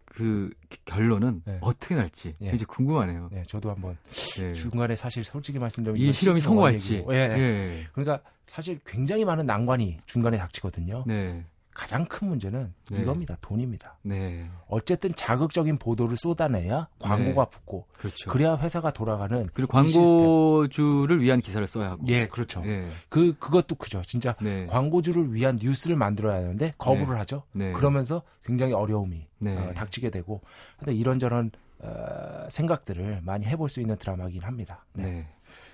그 0.06 0.50
결론은 0.86 1.44
네. 1.46 1.60
어떻게 1.62 1.94
날지 1.94 2.38
예. 2.42 2.50
이제 2.50 2.66
궁금하네요. 2.66 3.30
네, 3.32 3.44
저도 3.44 3.70
한번 3.70 3.96
예. 4.40 4.54
중간에 4.54 4.96
사실 4.96 5.24
솔직히 5.24 5.60
말씀드리면 5.60 6.02
이 6.02 6.12
실험이 6.12 6.42
성공할지. 6.42 7.06
예. 7.12 7.16
예. 7.16 7.84
그러니까 7.94 8.28
사실 8.48 8.80
굉장히 8.88 9.24
많은 9.24 9.46
난관이 9.46 10.00
중간에 10.08 10.40
닥치거든요. 10.40 11.04
네. 11.06 11.44
가장 11.78 12.06
큰 12.06 12.28
문제는 12.28 12.74
네. 12.90 13.02
이겁니다. 13.02 13.38
돈입니다. 13.40 14.00
네. 14.02 14.50
어쨌든 14.68 15.14
자극적인 15.14 15.78
보도를 15.78 16.18
쏟아내야 16.18 16.88
광고가 16.98 17.46
붙고 17.46 17.86
그렇죠. 17.94 18.32
그래야 18.32 18.58
회사가 18.58 18.90
돌아가는 18.92 19.48
그리고. 19.54 19.74
광고주를 19.74 21.22
위한 21.22 21.40
기사를 21.40 21.66
써야 21.68 21.92
하고. 21.92 22.04
예, 22.08 22.28
그렇죠. 22.28 22.64
예. 22.66 22.90
그 23.10 23.38
그것도 23.38 23.76
크죠. 23.76 24.02
진짜 24.02 24.36
네. 24.42 24.66
광고주를 24.66 25.36
위한 25.36 25.60
뉴스를 25.62 25.96
만들어야 25.96 26.38
하는데 26.38 26.74
거부를 26.80 27.14
네. 27.14 27.20
하죠. 27.20 27.44
네. 27.52 27.72
그러면서 27.74 28.24
굉장히 28.44 28.74
어려움이 28.74 29.28
네. 29.38 29.56
어, 29.56 29.72
닥치게 29.76 30.10
되고 30.10 30.42
하여튼 30.78 30.96
이런저런 30.96 31.52
어, 31.78 32.48
생각들을 32.50 33.22
많이 33.22 33.46
해볼 33.46 33.70
수 33.70 33.82
있는 33.82 33.98
드라마이긴 33.98 34.42
합니다. 34.42 34.84
네. 34.94 35.04
네. 35.04 35.28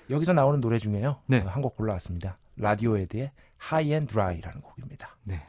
여기서 0.10 0.34
나오는 0.34 0.60
노래 0.60 0.80
중에요. 0.80 1.22
네. 1.28 1.40
한곡 1.40 1.78
골라왔습니다. 1.78 2.40
라디오에드의 2.58 3.32
High 3.72 3.94
and 3.94 4.14
Dry라는 4.14 4.60
곡입니다. 4.60 5.16
네. 5.24 5.48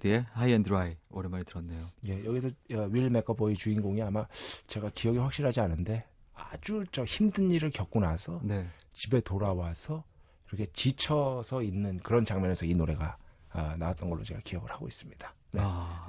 헤드의 0.00 0.26
High 0.32 0.52
and 0.52 0.62
Dry 0.62 0.96
오랜만에 1.10 1.44
들었네요. 1.44 1.88
예, 2.06 2.24
여기서 2.24 2.48
어, 2.72 2.88
윌 2.90 3.10
맥커보이 3.10 3.54
주인공이 3.54 4.02
아마 4.02 4.26
제가 4.66 4.90
기억이 4.94 5.18
확실하지 5.18 5.60
않은데 5.60 6.06
아주 6.34 6.84
저 6.90 7.04
힘든 7.04 7.50
일을 7.50 7.70
겪고 7.70 8.00
나서 8.00 8.40
네. 8.42 8.66
집에 8.92 9.20
돌아와서 9.20 10.04
이렇게 10.48 10.66
지쳐서 10.72 11.62
있는 11.62 12.00
그런 12.00 12.24
장면에서 12.24 12.66
이 12.66 12.74
노래가 12.74 13.16
아, 13.52 13.76
나왔던 13.78 14.08
걸로 14.10 14.22
제가 14.24 14.40
기억을 14.42 14.70
하고 14.70 14.88
있습니다. 14.88 15.34
네. 15.52 15.60
아. 15.62 16.08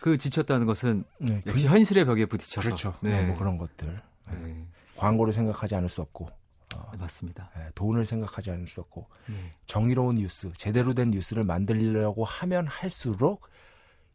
그 0.00 0.16
지쳤다는 0.16 0.66
것은 0.66 1.04
네, 1.18 1.42
역시 1.46 1.66
현실의 1.66 2.06
벽에 2.06 2.24
부딪혀서 2.24 2.68
그렇죠. 2.68 2.94
네. 3.02 3.20
네, 3.20 3.26
뭐 3.26 3.36
그런 3.36 3.58
것들. 3.58 4.00
네. 4.30 4.66
광고를 4.96 5.32
생각하지 5.32 5.74
않을 5.74 5.88
수 5.88 6.00
없고 6.00 6.30
어, 6.76 6.92
맞습니다. 6.98 7.50
예, 7.58 7.70
돈을 7.74 8.06
생각하지 8.06 8.50
없고 8.78 9.08
네. 9.26 9.34
정의로운 9.66 10.16
뉴스, 10.16 10.52
제대로 10.56 10.94
된 10.94 11.10
뉴스를 11.10 11.44
만들려고 11.44 12.24
하면 12.24 12.66
할수록 12.66 13.48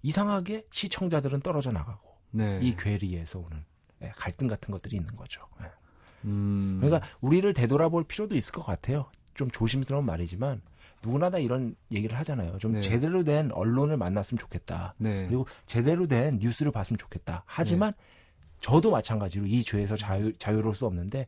이상하게 0.02 0.68
시청자들은 0.72 1.42
떨어져 1.42 1.72
나가고 1.72 2.16
네. 2.32 2.60
이 2.62 2.76
괴리에서 2.76 3.40
오는 3.40 3.64
예, 4.02 4.12
갈등 4.16 4.48
같은 4.48 4.72
것들이 4.72 4.98
있는 4.98 5.16
거죠. 5.16 5.42
예. 5.62 5.66
음. 6.26 6.80
그러니까 6.82 7.08
우리를 7.22 7.52
되돌아볼 7.54 8.04
필요도 8.04 8.36
있을 8.36 8.54
것 8.54 8.66
같아요. 8.66 9.10
좀 9.34 9.50
조심스러운 9.52 10.06
말이지만 10.06 10.62
누구나 11.04 11.30
다 11.30 11.38
이런 11.38 11.76
얘기를 11.92 12.18
하잖아요. 12.20 12.58
좀 12.58 12.74
네. 12.74 12.82
제대로 12.82 13.24
된 13.24 13.52
언론을 13.52 13.98
만났으면 13.98 14.40
좋겠다. 14.40 14.96
네. 14.98 15.28
그리고 15.28 15.46
제대로 15.66 16.08
된 16.08 16.40
뉴스를 16.40 16.72
봤으면 16.72 16.98
좋겠다. 16.98 17.44
하지만 17.46 17.94
저도 18.60 18.90
마찬가지로 18.90 19.46
이 19.46 19.64
죄에서 19.64 19.96
자유, 19.96 20.36
자유로울 20.38 20.76
수 20.76 20.86
없는데 20.86 21.28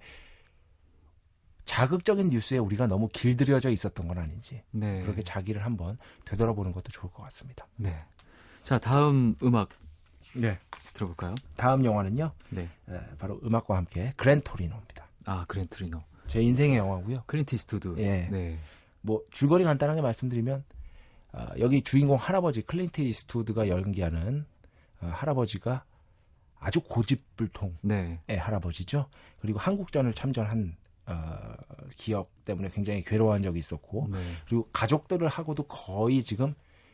자극적인 1.68 2.30
뉴스에 2.30 2.58
우리가 2.58 2.88
너무 2.88 3.10
길들여져 3.10 3.70
있었던 3.70 4.08
건 4.08 4.18
아닌지 4.18 4.64
네. 4.72 5.02
그렇게 5.04 5.22
자기를 5.22 5.64
한번 5.64 5.98
되돌아보는 6.26 6.72
것도 6.72 6.90
좋을 6.90 7.12
것 7.12 7.22
같습니다. 7.24 7.68
네. 7.76 7.94
자, 8.64 8.80
다음 8.80 9.36
음악 9.44 9.70
네. 10.34 10.58
들어볼까요? 10.94 11.36
다음 11.58 11.86
영화는요. 11.86 12.32
네. 12.50 12.70
에, 12.90 13.00
바로 13.20 13.40
음악과 13.44 13.76
함께 13.76 14.14
Gran 14.16 14.37
Torino입니다. 14.37 15.08
아, 15.26 15.46
Gran 15.48 15.67
Torino. 15.67 16.02
제 16.28 16.42
인생의 16.42 16.78
영화고요. 16.78 17.20
클린트 17.26 17.54
이스트우드. 17.54 17.96
예. 17.98 18.28
네. 18.32 18.58
뭐 19.02 19.22
줄거리 19.32 19.64
간단하게 19.66 20.02
말씀드리면 20.02 20.64
아, 21.34 21.50
여기 21.60 21.82
주인공 21.82 22.18
할아버지 22.18 22.62
클린트 22.62 23.02
이스트우드가 23.02 23.68
연기하는 23.68 24.46
아, 25.02 25.08
할아버지가 25.08 25.84
아주 26.60 26.82
고집불통의 26.82 27.76
네. 27.82 28.36
할아버지죠. 28.38 29.10
그리고 29.40 29.60
한국전을 29.60 30.14
참전한 30.14 30.76
어, 31.08 31.56
기억 31.96 32.44
때문에 32.44 32.70
굉장히 32.70 33.02
괴로워한 33.02 33.42
적이 33.42 33.60
있었고 33.60 34.08
네. 34.12 34.20
그리고 34.46 34.68
가족들을 34.72 35.28
하고도 35.28 35.64
거의 35.64 36.24
지금 36.24 36.54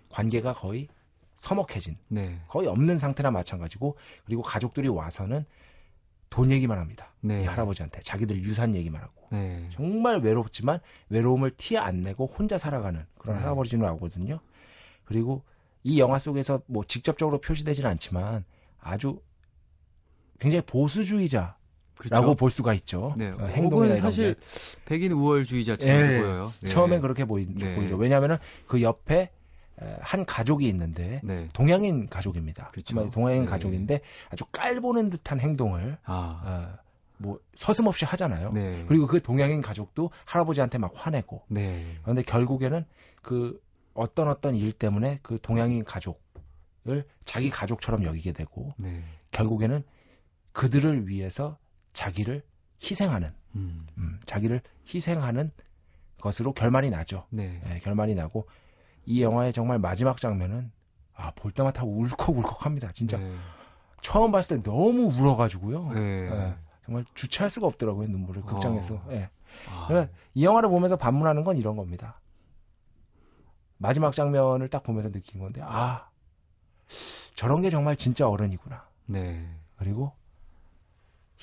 관계가 0.10 0.54
거의 0.54 0.88
서먹해진 1.36 1.98
네. 2.10 2.40
거의 2.48 2.68
없는 2.68 2.98
상태나 2.98 3.32
마찬가지고 3.32 3.98
그리고 4.26 4.44
가족들이 4.44 4.88
와서는 4.88 5.46
돈 6.30 6.52
얘기만 6.52 6.78
합니다. 6.78 7.14
네. 7.22 7.42
이 7.42 7.46
할아버지한테 7.46 8.02
자기들 8.02 8.44
유산 8.44 8.76
얘기만 8.76 9.02
하고 9.02 9.28
네. 9.32 9.68
정말 9.72 10.20
외롭지만 10.20 10.80
외로움을 11.10 11.52
티 11.52 11.78
안 11.78 12.02
내고 12.02 12.28
혼자 12.28 12.58
살아가는 12.58 13.06
그런 13.18 13.36
네. 13.36 13.42
할아버지는 13.42 13.86
나오거든요. 13.86 14.40
그리고 15.06 15.44
이 15.84 16.00
영화 16.00 16.20
속에서 16.20 16.62
뭐 16.68 16.84
직접적으로 16.84 17.42
표시되진 17.42 17.86
않지만 17.86 18.46
아주 18.80 19.22
굉장히 20.40 20.64
보수주의자라고 20.66 21.56
그렇죠. 21.96 22.36
볼 22.36 22.52
수가 22.52 22.74
있죠. 22.74 23.14
네. 23.18 23.30
어, 23.30 23.46
행동이나 23.46 23.94
이런 23.94 23.98
사실 23.98 24.34
게. 24.34 24.40
백인 24.86 25.12
우월주의자처럼 25.12 25.98
예. 25.98 26.20
보여요. 26.20 26.54
네. 26.62 26.70
처음엔 26.70 27.02
그렇게 27.02 27.26
보이, 27.26 27.46
네. 27.46 27.76
보이죠. 27.76 27.96
왜냐하면은 27.96 28.38
그 28.68 28.82
옆에 28.82 29.32
에, 29.82 29.98
한 30.02 30.26
가족이 30.26 30.68
있는데 30.68 31.22
네. 31.24 31.48
동양인 31.54 32.08
가족입니다. 32.08 32.70
그렇죠. 32.70 33.10
동양인 33.10 33.44
네. 33.44 33.50
가족인데 33.50 34.02
아주 34.30 34.46
깔보는 34.52 35.10
듯한 35.10 35.40
행동을 35.40 35.98
아. 36.06 36.42
어, 36.78 36.84
뭐 37.18 37.40
서슴없이 37.56 38.06
하잖아요. 38.06 38.52
네. 38.52 38.84
그리고 38.88 39.08
그 39.08 39.22
동양인 39.22 39.62
가족도 39.62 40.12
할아버지한테 40.26 40.78
막 40.78 40.92
화내고 40.94 41.44
네. 41.48 41.98
그런데 42.02 42.22
결국에는 42.24 42.86
그 43.22 43.62
어떤 43.94 44.28
어떤 44.28 44.56
일 44.56 44.72
때문에 44.74 45.20
그 45.22 45.40
동양인 45.42 45.86
가족을 45.86 47.06
자기 47.24 47.50
가족처럼 47.50 48.04
여기게 48.04 48.32
되고 48.34 48.74
네. 48.78 49.04
결국에는 49.32 49.84
그들을 50.52 51.08
위해서 51.08 51.58
자기를 51.94 52.44
희생하는 52.82 53.34
음. 53.56 53.88
음, 53.98 54.20
자기를 54.26 54.62
희생하는 54.94 55.52
것으로 56.20 56.54
결말이 56.54 56.90
나죠. 56.90 57.26
네. 57.30 57.62
예, 57.70 57.80
결말이 57.80 58.16
나고 58.16 58.48
이 59.06 59.22
영화의 59.22 59.54
정말 59.54 59.80
마지막 59.80 60.20
장면은 60.20 60.72
아, 61.16 61.32
볼 61.32 61.52
때마다 61.52 61.84
울컥울컥합니다. 61.84 62.92
진짜 62.94 63.18
네. 63.18 63.36
처음 64.02 64.32
봤을 64.32 64.58
때 64.58 64.64
너무 64.64 65.06
울어가지고요. 65.06 65.94
네. 65.94 66.00
예, 66.00 66.56
정말 66.86 67.06
주체할 67.14 67.50
수가 67.50 67.68
없더라고요 67.68 68.08
눈물을 68.08 68.42
극장에서. 68.44 68.96
어. 68.96 69.08
예. 69.12 69.30
아. 69.70 69.88
그러니까 69.88 70.14
이 70.34 70.44
영화를 70.44 70.70
보면서 70.70 70.96
반문하는 70.96 71.44
건 71.44 71.58
이런 71.58 71.76
겁니다. 71.76 72.20
마지막 73.78 74.14
장면을 74.14 74.70
딱 74.70 74.84
보면서 74.84 75.12
느낀 75.12 75.42
건데, 75.42 75.62
아, 75.64 76.10
저런 77.36 77.62
게 77.62 77.70
정말 77.70 77.96
진짜 77.96 78.28
어른이구나. 78.30 78.88
네. 79.08 79.46
그리고 79.76 80.14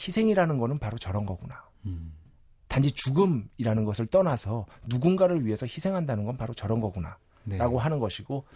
희생이라는 0.00 0.58
거는 0.58 0.78
바로 0.78 0.98
저런 0.98 1.26
거구나. 1.26 1.64
음. 1.86 2.14
단지 2.68 2.90
죽음이라는 2.92 3.84
것을 3.84 4.06
떠나서 4.06 4.66
누군가를 4.86 5.44
위해서 5.44 5.66
희생한다는 5.66 6.24
건 6.24 6.36
바로 6.36 6.54
저런 6.54 6.80
거구나. 6.80 7.18
네. 7.44 7.56
라고 7.58 7.78
하는 7.78 7.98
것이고, 7.98 8.46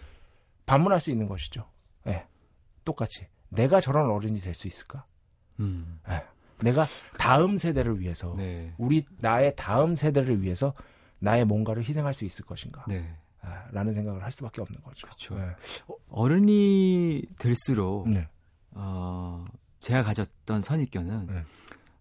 반문할 0.65 0.99
수 0.99 1.11
있는 1.11 1.27
것이죠. 1.27 1.69
예. 2.07 2.25
똑같이. 2.83 3.27
내가 3.49 3.79
저런 3.79 4.09
어른이 4.09 4.39
될 4.39 4.53
수 4.55 4.67
있을까? 4.67 5.05
음. 5.59 5.99
예. 6.09 6.23
내가 6.61 6.87
다음 7.19 7.57
세대를 7.57 7.99
위해서 7.99 8.33
네. 8.37 8.73
우리 8.77 9.05
나의 9.19 9.53
다음 9.57 9.95
세대를 9.95 10.41
위해서 10.41 10.73
나의 11.19 11.43
뭔가를 11.45 11.83
희생할 11.83 12.13
수 12.13 12.23
있을 12.25 12.45
것인가? 12.45 12.85
네. 12.87 13.17
아, 13.41 13.65
라는 13.71 13.93
생각을 13.93 14.23
할 14.23 14.31
수밖에 14.31 14.61
없는 14.61 14.81
거죠. 14.81 15.05
그렇죠. 15.05 15.35
네. 15.37 15.47
어른이 16.09 17.23
될수록 17.37 18.09
네. 18.09 18.27
어, 18.71 19.45
제가 19.85 20.01
가졌던 20.01 20.63
선입견은 20.63 21.27
네. 21.27 21.45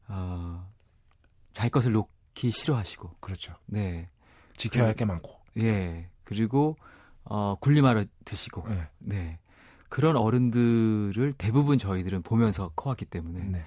어, 0.08 0.66
자기 1.52 1.68
것을 1.68 1.92
놓기 1.92 2.50
싫어하시고 2.50 3.16
그렇죠. 3.20 3.54
네. 3.66 4.08
지켜야 4.56 4.84
그- 4.84 4.86
할게 4.86 5.04
많고. 5.04 5.38
예. 5.58 6.08
그리고 6.24 6.78
어, 7.24 7.56
굴림하러 7.60 8.06
드시고 8.24 8.66
네. 8.70 8.88
네. 9.00 9.38
그런 9.90 10.16
어른들을 10.16 11.34
대부분 11.34 11.76
저희들은 11.76 12.22
보면서 12.22 12.70
커왔기 12.74 13.04
때문에 13.04 13.44
네. 13.44 13.64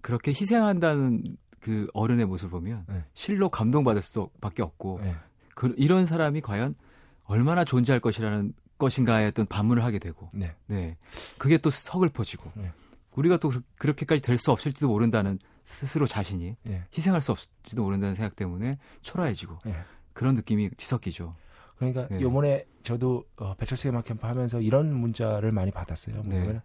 그렇게 0.00 0.32
희생한다는 0.32 1.22
그 1.60 1.86
어른의 1.94 2.26
모습을 2.26 2.50
보면 2.50 2.86
네. 2.88 3.04
실로 3.14 3.50
감동받을 3.50 4.02
수밖에 4.02 4.62
없고 4.62 4.98
네. 5.00 5.14
그, 5.54 5.72
이런 5.76 6.06
사람이 6.06 6.40
과연 6.40 6.74
얼마나 7.22 7.64
존재할 7.64 8.00
것이라는 8.00 8.52
것인가에 8.78 9.28
어떤 9.28 9.46
반문을 9.46 9.84
하게 9.84 10.00
되고 10.00 10.28
네. 10.32 10.56
네 10.66 10.96
그게 11.38 11.56
또 11.56 11.70
서글퍼지고 11.70 12.50
네. 12.56 12.72
우리가 13.14 13.36
또 13.38 13.48
그- 13.50 13.62
그렇게까지 13.78 14.22
될 14.22 14.38
수 14.38 14.50
없을지도 14.52 14.88
모른다는 14.88 15.38
스스로 15.64 16.06
자신이 16.06 16.56
네. 16.62 16.84
희생할 16.96 17.20
수 17.20 17.32
없을지도 17.32 17.82
모른다는 17.82 18.14
생각 18.14 18.36
때문에 18.36 18.78
초라해지고 19.02 19.58
네. 19.64 19.74
그런 20.12 20.34
느낌이 20.34 20.70
뒤섞이죠. 20.70 21.34
그러니까 21.76 22.08
네. 22.08 22.20
요번에 22.20 22.66
저도 22.82 23.24
어, 23.36 23.54
배철수 23.54 23.88
음악 23.88 24.04
캠프 24.04 24.26
하면서 24.26 24.60
이런 24.60 24.92
문자를 24.94 25.50
많이 25.52 25.70
받았어요. 25.70 26.16
네. 26.24 26.28
뭐냐면 26.38 26.62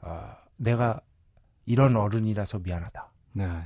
아, 0.00 0.36
내가 0.56 1.00
이런 1.66 1.96
어른이라서 1.96 2.58
미안하다. 2.60 3.10
네. 3.32 3.62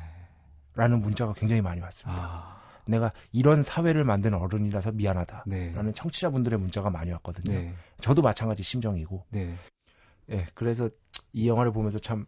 라는 0.74 1.00
문자가 1.00 1.32
굉장히 1.34 1.60
많이 1.60 1.80
왔습니다. 1.80 2.22
아, 2.22 2.60
내가 2.86 3.12
이런 3.32 3.62
사회를 3.62 4.04
만든 4.04 4.34
어른이라서 4.34 4.92
미안하다. 4.92 5.44
네. 5.46 5.72
라는 5.74 5.92
청취자분들의 5.92 6.58
문자가 6.58 6.90
많이 6.90 7.10
왔거든요. 7.12 7.52
네. 7.52 7.74
저도 8.00 8.22
마찬가지 8.22 8.62
심정이고. 8.62 9.24
네. 10.28 10.36
예, 10.36 10.46
그래서 10.54 10.88
이 11.32 11.48
영화를 11.48 11.72
보면서 11.72 11.98
참 11.98 12.26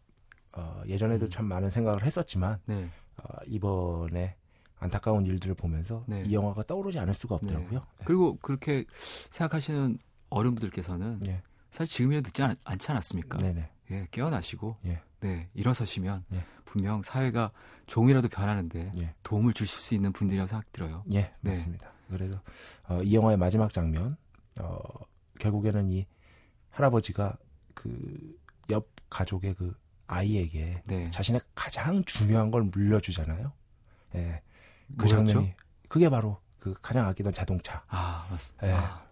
어, 0.52 0.82
예전에도 0.86 1.26
음. 1.26 1.30
참 1.30 1.46
많은 1.46 1.70
생각을 1.70 2.02
했었지만 2.04 2.58
네. 2.66 2.88
어, 3.18 3.36
이번에 3.46 4.36
안타까운 4.78 5.26
일들을 5.26 5.54
보면서 5.54 6.04
네. 6.08 6.24
이 6.26 6.32
영화가 6.32 6.62
떠오르지 6.62 6.98
않을 6.98 7.14
수가 7.14 7.36
없더라고요. 7.36 7.86
그리고 8.04 8.36
그렇게 8.38 8.84
생각하시는 9.30 9.98
어른분들께서는 10.30 11.20
예. 11.28 11.42
사실 11.70 11.94
지금이라도 11.94 12.28
늦지 12.28 12.42
않, 12.42 12.56
않지 12.64 12.90
않았습니까? 12.90 13.38
네네. 13.38 13.70
예, 13.90 14.08
깨어나시고 14.10 14.76
예. 14.86 15.02
네, 15.20 15.48
일어서시면 15.52 16.24
예. 16.32 16.44
분명 16.64 17.02
사회가 17.02 17.52
종이라도 17.86 18.28
변하는데 18.28 18.92
예. 18.98 19.14
도움을 19.22 19.52
주실 19.52 19.78
수 19.78 19.94
있는 19.94 20.12
분들이라고 20.12 20.48
생각 20.48 20.72
들어요. 20.72 21.04
예, 21.12 21.32
네. 21.40 21.50
맞습니다. 21.50 21.92
그래서 22.08 22.40
어, 22.88 23.02
이 23.02 23.14
영화의 23.14 23.36
마지막 23.36 23.72
장면 23.72 24.16
어, 24.60 24.78
결국에는 25.38 25.90
이 25.90 26.06
할아버지가 26.70 27.36
그 27.80 28.40
옆 28.70 28.88
가족의 29.10 29.54
그 29.54 29.76
아이에게 30.06 30.82
네. 30.86 31.10
자신의 31.10 31.40
가장 31.54 32.02
중요한 32.04 32.50
걸 32.50 32.62
물려주잖아요. 32.62 33.52
예, 34.14 34.42
그 34.96 35.04
뭐였죠? 35.04 35.16
장면이 35.16 35.54
그게 35.88 36.08
바로 36.08 36.38
그 36.58 36.74
가장 36.80 37.06
아끼던 37.06 37.32
자동차. 37.32 37.82
아, 37.88 38.26
맞습니다. 38.30 38.68
예. 38.68 38.72
아, 38.72 39.04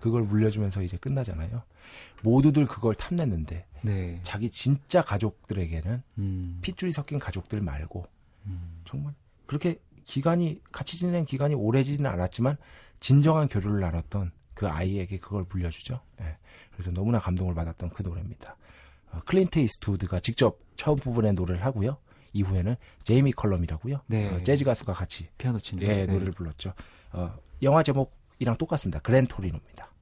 그걸 0.00 0.22
물려주면서 0.22 0.82
이제 0.82 0.96
끝나잖아요. 0.96 1.62
모두들 2.22 2.66
그걸 2.66 2.94
탐냈는데 2.94 3.66
네. 3.82 4.20
자기 4.22 4.50
진짜 4.50 5.02
가족들에게는 5.02 6.02
음. 6.18 6.58
핏줄이 6.60 6.90
섞인 6.90 7.18
가족들 7.18 7.60
말고 7.60 8.04
음. 8.46 8.82
정말 8.84 9.14
그렇게 9.46 9.80
기간이 10.04 10.60
같이 10.72 10.98
지낸 10.98 11.24
기간이 11.24 11.54
오래지는 11.54 12.10
않았지만 12.10 12.56
진정한 13.00 13.48
교류를 13.48 13.80
나눴던 13.80 14.32
그 14.58 14.66
아이에게 14.66 15.18
그걸 15.18 15.46
물려주죠. 15.48 16.00
예. 16.20 16.36
그래서 16.72 16.90
너무나 16.90 17.20
감동을 17.20 17.54
받았던 17.54 17.90
그 17.90 18.02
노래입니다. 18.02 18.56
어, 19.12 19.20
클린트 19.24 19.60
이스트우드가 19.60 20.18
직접 20.18 20.58
처음 20.74 20.96
부분에 20.96 21.30
노래를 21.30 21.64
하고요. 21.64 21.96
이후에는 22.32 22.74
제이미 23.04 23.30
컬럼이라고요. 23.30 24.00
네. 24.08 24.28
어, 24.28 24.42
재즈 24.42 24.64
가수가 24.64 24.94
같이 24.94 25.28
피아노 25.38 25.60
치는 25.60 25.84
예, 25.84 26.06
네. 26.06 26.06
노래를 26.06 26.32
불렀죠. 26.32 26.74
어, 27.12 27.38
영화 27.62 27.84
제목이랑 27.84 28.56
똑같습니다. 28.58 28.98
Gran 28.98 29.28
Torino입니다. 29.28 29.92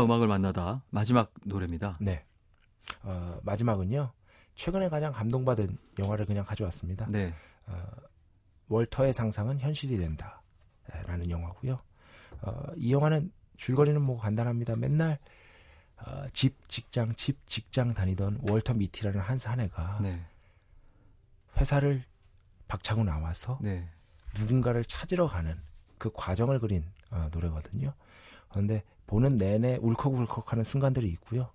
영화 0.00 0.04
음악을 0.04 0.28
만나다 0.28 0.82
마지막 0.88 1.32
노래입니다. 1.44 1.98
네. 2.00 2.24
어, 3.02 3.38
마지막은요. 3.42 4.12
최근에 4.54 4.88
가장 4.88 5.12
감동받은 5.12 5.76
영화를 5.98 6.26
그냥 6.26 6.44
가져왔습니다. 6.44 7.06
네. 7.08 7.34
월터의 8.68 9.12
상상은 9.12 9.58
현실이 9.58 9.98
된다. 9.98 10.42
라는 11.06 11.30
영화고요. 11.30 11.80
어, 12.42 12.62
이 12.76 12.92
영화는 12.92 13.30
줄거리는 13.58 14.00
뭐 14.00 14.18
간단합니다. 14.18 14.76
맨날 14.76 15.18
어, 15.98 16.26
집, 16.32 16.68
직장, 16.68 17.14
집, 17.14 17.46
직장 17.46 17.92
다니던 17.92 18.40
월터 18.48 18.74
미티라는 18.74 19.20
한 19.20 19.36
사내가 19.38 19.98
네. 20.00 20.24
회사를 21.58 22.02
박차고 22.68 23.04
나와서 23.04 23.58
네. 23.60 23.88
누군가를 24.38 24.84
찾으러 24.84 25.26
가는 25.26 25.60
그 25.98 26.10
과정을 26.12 26.58
그린 26.58 26.84
어, 27.10 27.28
노래거든요. 27.32 27.92
그런데 28.48 28.82
보는 29.10 29.38
내내 29.38 29.76
울컥울컥하는 29.82 30.62
순간들이 30.62 31.08
있고요. 31.08 31.48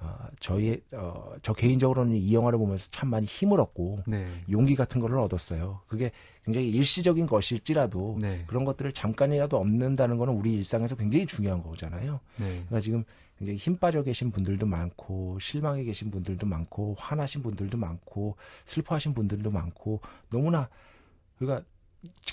어, 0.00 0.16
저희 0.40 0.82
어, 0.92 1.32
저 1.42 1.52
개인적으로는 1.52 2.16
이 2.16 2.34
영화를 2.34 2.58
보면서 2.58 2.90
참 2.90 3.08
많이 3.08 3.24
힘을 3.24 3.60
얻고 3.60 4.02
네. 4.06 4.28
용기 4.50 4.74
같은 4.74 5.00
거를 5.00 5.18
얻었어요. 5.18 5.80
그게 5.86 6.10
굉장히 6.44 6.70
일시적인 6.70 7.26
것일지라도 7.26 8.18
네. 8.20 8.44
그런 8.48 8.64
것들을 8.64 8.92
잠깐이라도 8.92 9.56
없는다는 9.56 10.18
거는 10.18 10.34
우리 10.34 10.54
일상에서 10.54 10.96
굉장히 10.96 11.24
중요한 11.26 11.62
거잖아요. 11.62 12.18
네. 12.38 12.46
그러니까 12.46 12.80
지금 12.80 13.04
굉장히 13.38 13.58
힘 13.58 13.76
빠져 13.76 14.02
계신 14.02 14.32
분들도 14.32 14.66
많고 14.66 15.38
실망해 15.40 15.84
계신 15.84 16.10
분들도 16.10 16.46
많고 16.46 16.96
화나신 16.98 17.44
분들도 17.44 17.78
많고 17.78 18.34
슬퍼하신 18.64 19.14
분들도 19.14 19.52
많고 19.52 20.00
너무나 20.30 20.68
그러니까 21.38 21.64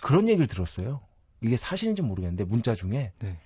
그런 0.01 0.27
얘기를 0.27 0.47
들었어요. 0.47 1.01
이게 1.41 1.55
사실인지 1.55 2.01
모르겠는데 2.01 2.45
문자 2.45 2.73
중에 2.73 3.11
네. 3.19 3.37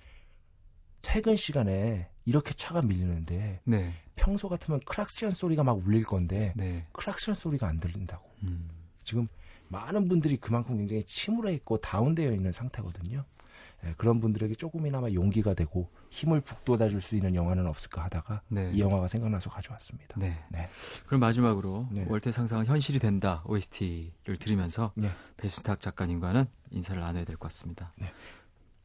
퇴근 1.02 1.36
시간에 1.36 2.08
이렇게 2.24 2.52
차가 2.52 2.82
밀리는데 2.82 3.60
네. 3.64 3.94
평소 4.16 4.48
같으면 4.48 4.80
크락션 4.84 5.30
소리가 5.30 5.64
막 5.64 5.78
울릴 5.84 6.04
건데 6.04 6.52
네. 6.56 6.86
크락션 6.92 7.34
소리가 7.34 7.66
안 7.66 7.80
들린다고. 7.80 8.28
음. 8.44 8.68
지금 9.02 9.26
많은 9.68 10.08
분들이 10.08 10.36
그만큼 10.36 10.76
굉장히 10.76 11.02
침울해 11.04 11.52
있고 11.54 11.78
다운되어 11.78 12.32
있는 12.32 12.52
상태거든요. 12.52 13.24
예, 13.86 13.94
그런 13.96 14.20
분들에게 14.20 14.54
조금이나마 14.56 15.10
용기가 15.10 15.54
되고 15.54 15.88
힘을 16.10 16.42
북돋아 16.42 16.88
줄 16.90 17.00
수 17.00 17.14
있는 17.16 17.34
영화는 17.34 17.66
없을까 17.66 18.04
하다가 18.04 18.42
네. 18.48 18.70
이 18.74 18.80
영화가 18.80 19.08
생각나서 19.08 19.48
가져왔습니다. 19.48 20.16
네. 20.18 20.38
네. 20.50 20.68
그럼 21.06 21.20
마지막으로 21.20 21.88
네. 21.90 22.04
월터의 22.06 22.30
상상은 22.30 22.66
현실이 22.66 22.98
된다 22.98 23.42
OST를 23.46 24.36
들으면서 24.38 24.92
네. 24.96 25.08
배순탁 25.38 25.80
작가님과는 25.80 26.44
인사를 26.72 27.00
나눠야 27.00 27.24
될 27.24 27.36
것 27.36 27.48
같습니다. 27.48 27.94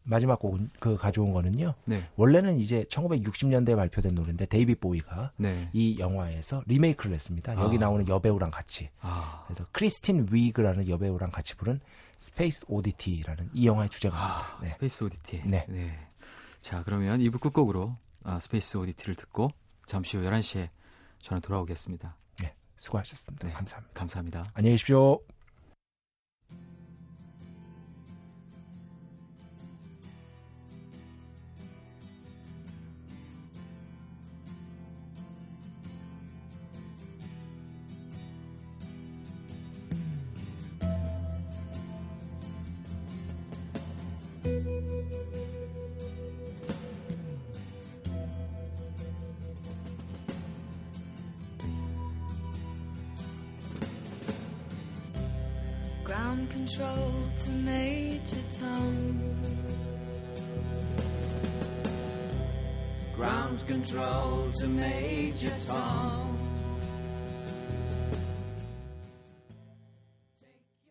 마지막 0.05 0.39
곡은 0.39 0.69
그 0.79 0.97
가져온 0.97 1.33
거는요. 1.33 1.73
네. 1.85 2.07
원래는 2.15 2.57
이제 2.57 2.83
1960년대에 2.89 3.75
발표된 3.75 4.15
노래인데 4.15 4.45
데이비드 4.45 4.75
보위가 4.75 5.31
네. 5.35 5.69
이 5.73 5.99
영화에서 5.99 6.63
리메이크를 6.67 7.13
했습니다. 7.13 7.55
여기 7.55 7.77
아. 7.77 7.81
나오는 7.81 8.07
여배우랑 8.07 8.51
같이. 8.51 8.89
아. 9.01 9.43
그래서 9.47 9.65
크리스틴 9.71 10.27
위그라는 10.31 10.87
여배우랑 10.87 11.31
같이 11.31 11.55
부른 11.55 11.79
Space 12.19 12.65
Oddity라는 12.69 13.49
이 13.53 13.67
영화의 13.67 13.89
주제가입니다. 13.89 14.37
아, 14.37 14.59
네. 14.61 14.67
Space 14.67 15.03
Oddity. 15.03 15.41
네. 15.45 15.65
자, 16.61 16.83
그러면 16.83 17.19
2부 17.19 17.39
끝곡으로 17.39 17.97
아, 18.23 18.39
Space 18.39 18.77
Oddity를 18.77 19.15
듣고 19.15 19.49
잠시 19.85 20.17
후 20.17 20.23
11시에 20.23 20.69
저는 21.19 21.41
돌아오겠습니다. 21.41 22.15
네. 22.41 22.53
수고하셨습니다. 22.77 23.47
네. 23.47 23.53
감사합니다. 23.53 23.93
감사합니다. 23.93 24.45
안녕히 24.53 24.75
계십시오. 24.75 25.19